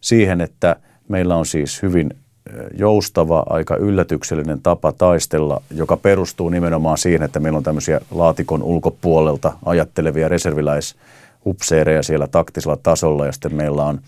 siihen, 0.00 0.40
että 0.40 0.76
meillä 1.08 1.36
on 1.36 1.46
siis 1.46 1.82
hyvin 1.82 2.10
joustava, 2.78 3.44
aika 3.48 3.76
yllätyksellinen 3.76 4.62
tapa 4.62 4.92
taistella, 4.92 5.62
joka 5.70 5.96
perustuu 5.96 6.48
nimenomaan 6.48 6.98
siihen, 6.98 7.22
että 7.22 7.40
meillä 7.40 7.56
on 7.56 7.62
tämmöisiä 7.62 8.00
laatikon 8.10 8.62
ulkopuolelta 8.62 9.52
ajattelevia 9.64 10.28
reserviläisupseereja 10.28 12.02
siellä 12.02 12.26
taktisella 12.26 12.76
tasolla 12.82 13.26
ja 13.26 13.32
sitten 13.32 13.54
meillä 13.54 13.84
on, 13.84 14.00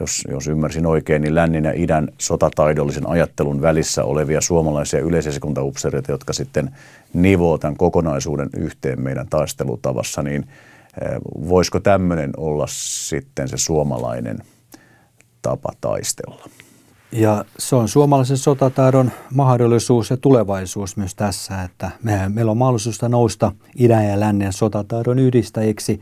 jos, 0.00 0.22
jos 0.30 0.46
ymmärsin 0.46 0.86
oikein, 0.86 1.22
niin 1.22 1.34
lännen 1.34 1.64
ja 1.64 1.72
idän 1.74 2.08
sotataidollisen 2.18 3.08
ajattelun 3.08 3.62
välissä 3.62 4.04
olevia 4.04 4.40
suomalaisia 4.40 5.00
yleisesikuntaupseereita, 5.00 6.12
jotka 6.12 6.32
sitten 6.32 6.70
nivoo 7.12 7.58
tämän 7.58 7.76
kokonaisuuden 7.76 8.50
yhteen 8.56 9.00
meidän 9.00 9.26
taistelutavassa, 9.30 10.22
niin 10.22 10.46
voisiko 11.48 11.80
tämmöinen 11.80 12.30
olla 12.36 12.66
sitten 12.68 13.48
se 13.48 13.56
suomalainen 13.56 14.38
tapa 15.42 15.72
taistella? 15.80 16.48
Ja 17.12 17.44
se 17.58 17.76
on 17.76 17.88
suomalaisen 17.88 18.38
sotataidon 18.38 19.10
mahdollisuus 19.34 20.10
ja 20.10 20.16
tulevaisuus 20.16 20.96
myös 20.96 21.14
tässä, 21.14 21.62
että 21.62 21.90
me, 22.02 22.28
meillä 22.28 22.50
on 22.50 22.56
mahdollisuus 22.56 23.02
nousta 23.02 23.52
idän 23.78 24.06
ja 24.06 24.20
lännen 24.20 24.52
sotataidon 24.52 25.18
yhdistäjiksi 25.18 26.00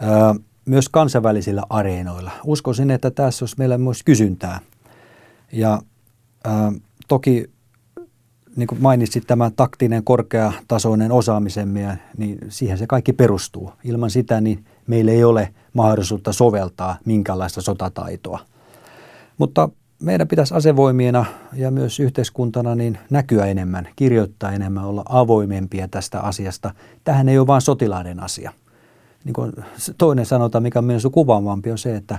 ää, 0.00 0.34
myös 0.64 0.88
kansainvälisillä 0.88 1.62
areenoilla. 1.70 2.30
Uskoisin, 2.44 2.90
että 2.90 3.10
tässä 3.10 3.42
olisi 3.42 3.54
meillä 3.58 3.78
myös 3.78 4.02
kysyntää. 4.02 4.60
Ja 5.52 5.82
ää, 6.44 6.72
toki 7.08 7.50
niin 8.58 8.66
kuin 8.66 8.82
mainitsit, 8.82 9.26
tämä 9.26 9.50
taktinen 9.50 10.04
korkeatasoinen 10.04 11.12
osaamisemme, 11.12 11.98
niin 12.16 12.38
siihen 12.48 12.78
se 12.78 12.86
kaikki 12.86 13.12
perustuu. 13.12 13.72
Ilman 13.84 14.10
sitä 14.10 14.40
niin 14.40 14.64
meillä 14.86 15.12
ei 15.12 15.24
ole 15.24 15.54
mahdollisuutta 15.74 16.32
soveltaa 16.32 16.96
minkälaista 17.04 17.60
sotataitoa. 17.60 18.40
Mutta 19.38 19.68
meidän 20.02 20.28
pitäisi 20.28 20.54
asevoimiena 20.54 21.24
ja 21.52 21.70
myös 21.70 22.00
yhteiskuntana 22.00 22.74
niin 22.74 22.98
näkyä 23.10 23.46
enemmän, 23.46 23.88
kirjoittaa 23.96 24.52
enemmän, 24.52 24.84
olla 24.84 25.02
avoimempia 25.08 25.88
tästä 25.88 26.20
asiasta. 26.20 26.74
Tähän 27.04 27.28
ei 27.28 27.38
ole 27.38 27.46
vain 27.46 27.62
sotilaiden 27.62 28.22
asia. 28.22 28.52
Niin 29.24 29.34
kuin 29.34 29.52
toinen 29.98 30.26
sanota, 30.26 30.60
mikä 30.60 30.78
on 30.78 30.84
myös 30.84 31.06
kuvaavampi, 31.12 31.70
on 31.70 31.78
se, 31.78 31.96
että, 31.96 32.18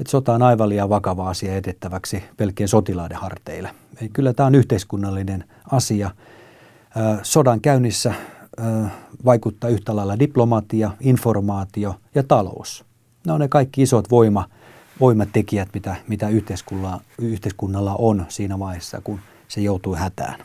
että 0.00 0.10
sota 0.10 0.32
on 0.34 0.42
aivan 0.42 0.68
liian 0.68 0.88
vakava 0.88 1.28
asia 1.28 1.56
edettäväksi 1.56 2.24
pelkkien 2.36 2.68
sotilaiden 2.68 3.16
harteille. 3.16 3.70
Eli 4.00 4.08
kyllä 4.08 4.32
tämä 4.32 4.46
on 4.46 4.54
yhteiskunnallinen 4.54 5.44
asia. 5.70 6.10
Sodan 7.22 7.60
käynnissä 7.60 8.14
vaikuttaa 9.24 9.70
yhtä 9.70 9.96
lailla 9.96 10.18
diplomatia, 10.18 10.90
informaatio 11.00 11.94
ja 12.14 12.22
talous. 12.22 12.84
Ne 13.26 13.32
on 13.32 13.40
ne 13.40 13.48
kaikki 13.48 13.82
isot 13.82 14.10
voima 14.10 14.48
voimatekijät, 15.00 15.68
mitä, 15.74 15.96
mitä 16.08 16.28
yhteiskunnalla, 16.28 17.00
yhteiskunnalla 17.18 17.94
on 17.98 18.26
siinä 18.28 18.58
vaiheessa, 18.58 19.00
kun 19.04 19.20
se 19.48 19.60
joutuu 19.60 19.94
hätään? 19.94 20.40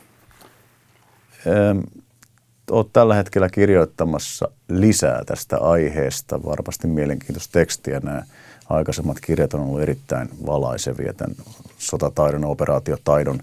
Olet 2.72 2.88
tällä 2.94 3.16
hetkellä 3.16 3.50
kirjoittamassa 3.50 4.48
lisää 4.70 5.24
tästä 5.26 5.58
aiheesta. 5.58 6.44
Varmasti 6.44 6.88
mielenkiintoista 6.88 7.52
tekstiä. 7.52 8.00
Nämä 8.04 8.24
aikaisemmat 8.70 9.20
kirjat 9.20 9.54
on 9.54 9.62
ollut 9.62 9.82
erittäin 9.82 10.30
valaisevia 10.46 11.14
tämän 11.14 11.36
sotataidon 11.78 12.46
operaatiotaidon 12.46 13.40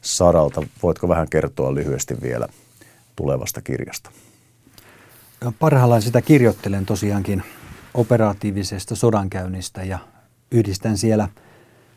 saralta. 0.00 0.62
Voitko 0.82 1.08
vähän 1.08 1.28
kertoa 1.28 1.74
lyhyesti 1.74 2.16
vielä 2.22 2.48
tulevasta 3.16 3.62
kirjasta? 3.62 4.10
Parhaillaan 5.58 6.02
sitä 6.02 6.22
kirjoittelen 6.22 6.86
tosiaankin 6.86 7.42
operatiivisesta 7.94 8.96
sodankäynnistä 8.96 9.82
ja 9.82 9.98
yhdistän 10.50 10.98
siellä 10.98 11.28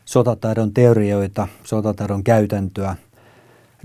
sotataidon 0.05 0.73
teorioita, 0.73 1.47
sotataidon 1.63 2.23
käytäntöä, 2.23 2.95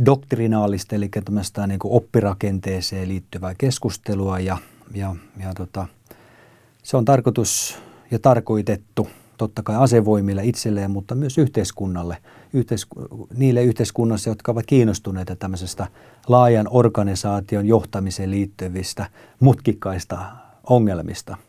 doktrinaalista, 0.06 0.96
eli 0.96 1.08
tämmöistä 1.08 1.66
niin 1.66 1.80
oppirakenteeseen 1.84 3.08
liittyvää 3.08 3.54
keskustelua 3.58 4.38
ja, 4.38 4.58
ja, 4.94 5.16
ja 5.40 5.54
tota, 5.54 5.86
se 6.82 6.96
on 6.96 7.04
tarkoitus 7.04 7.78
ja 8.10 8.18
tarkoitettu 8.18 9.08
totta 9.36 9.62
kai 9.62 9.76
asevoimille 9.76 10.44
itselleen, 10.44 10.90
mutta 10.90 11.14
myös 11.14 11.38
yhteiskunnalle, 11.38 12.16
yhteisku- 12.52 13.28
niille 13.36 13.62
yhteiskunnassa, 13.62 14.30
jotka 14.30 14.52
ovat 14.52 14.66
kiinnostuneita 14.66 15.36
tämmöisestä 15.36 15.86
laajan 16.28 16.66
organisaation 16.70 17.66
johtamiseen 17.66 18.30
liittyvistä 18.30 19.06
mutkikkaista 19.40 20.18
ongelmista– 20.68 21.36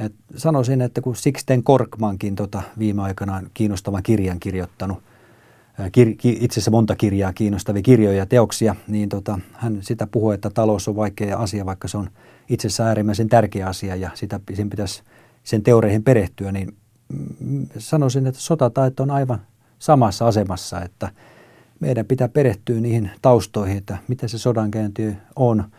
et 0.00 0.14
sanoisin, 0.36 0.80
että 0.80 1.00
kun 1.00 1.16
Sixten 1.16 1.62
Korkmankin 1.62 2.36
tota 2.36 2.62
viime 2.78 3.02
aikana 3.02 3.42
kiinnostavan 3.54 4.02
kirjan 4.02 4.40
kirjoittanut, 4.40 4.98
kir, 5.92 6.14
ki, 6.18 6.38
itse 6.40 6.54
asiassa 6.54 6.70
monta 6.70 6.96
kirjaa 6.96 7.32
kiinnostavia 7.32 7.82
kirjoja 7.82 8.18
ja 8.18 8.26
teoksia, 8.26 8.76
niin 8.88 9.08
tota, 9.08 9.38
hän 9.52 9.78
sitä 9.80 10.06
puhuu, 10.06 10.30
että 10.30 10.50
talous 10.50 10.88
on 10.88 10.96
vaikea 10.96 11.38
asia, 11.38 11.66
vaikka 11.66 11.88
se 11.88 11.98
on 11.98 12.10
itse 12.48 12.68
asiassa 12.68 12.84
äärimmäisen 12.84 13.28
tärkeä 13.28 13.66
asia 13.66 13.96
ja 13.96 14.10
sitä, 14.14 14.40
sen 14.54 14.70
pitäisi 14.70 15.02
sen 15.46 15.62
teoreihin 15.62 16.02
perehtyä, 16.02 16.52
niin 16.52 16.76
sanoisin, 17.78 18.26
että 18.26 18.40
sotataito 18.40 19.02
on 19.02 19.10
aivan 19.10 19.40
samassa 19.78 20.26
asemassa, 20.26 20.82
että 20.82 21.08
meidän 21.80 22.06
pitää 22.06 22.28
perehtyä 22.28 22.80
niihin 22.80 23.10
taustoihin, 23.22 23.78
että 23.78 23.98
mitä 24.08 24.28
se 24.28 24.38
sodankäynti 24.38 25.16
on– 25.36 25.64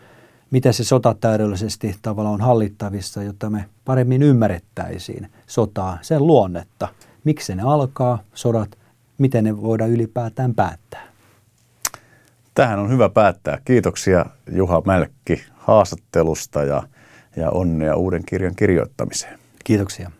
miten 0.50 0.74
se 0.74 0.84
sota 0.84 1.14
täydellisesti 1.20 1.96
tavallaan 2.02 2.34
on 2.34 2.40
hallittavissa, 2.40 3.22
jotta 3.22 3.50
me 3.50 3.64
paremmin 3.84 4.22
ymmärrettäisiin 4.22 5.30
sotaa, 5.46 5.98
sen 6.02 6.26
luonnetta, 6.26 6.88
miksi 7.24 7.54
ne 7.54 7.62
alkaa, 7.62 8.18
sodat, 8.34 8.78
miten 9.18 9.44
ne 9.44 9.62
voidaan 9.62 9.90
ylipäätään 9.90 10.54
päättää. 10.54 11.08
Tähän 12.54 12.78
on 12.78 12.90
hyvä 12.90 13.08
päättää. 13.08 13.58
Kiitoksia 13.64 14.26
Juha 14.52 14.82
Mälkki 14.86 15.44
haastattelusta 15.54 16.64
ja, 16.64 16.82
ja 17.36 17.50
onnea 17.50 17.96
uuden 17.96 18.24
kirjan 18.26 18.54
kirjoittamiseen. 18.56 19.38
Kiitoksia. 19.68 20.10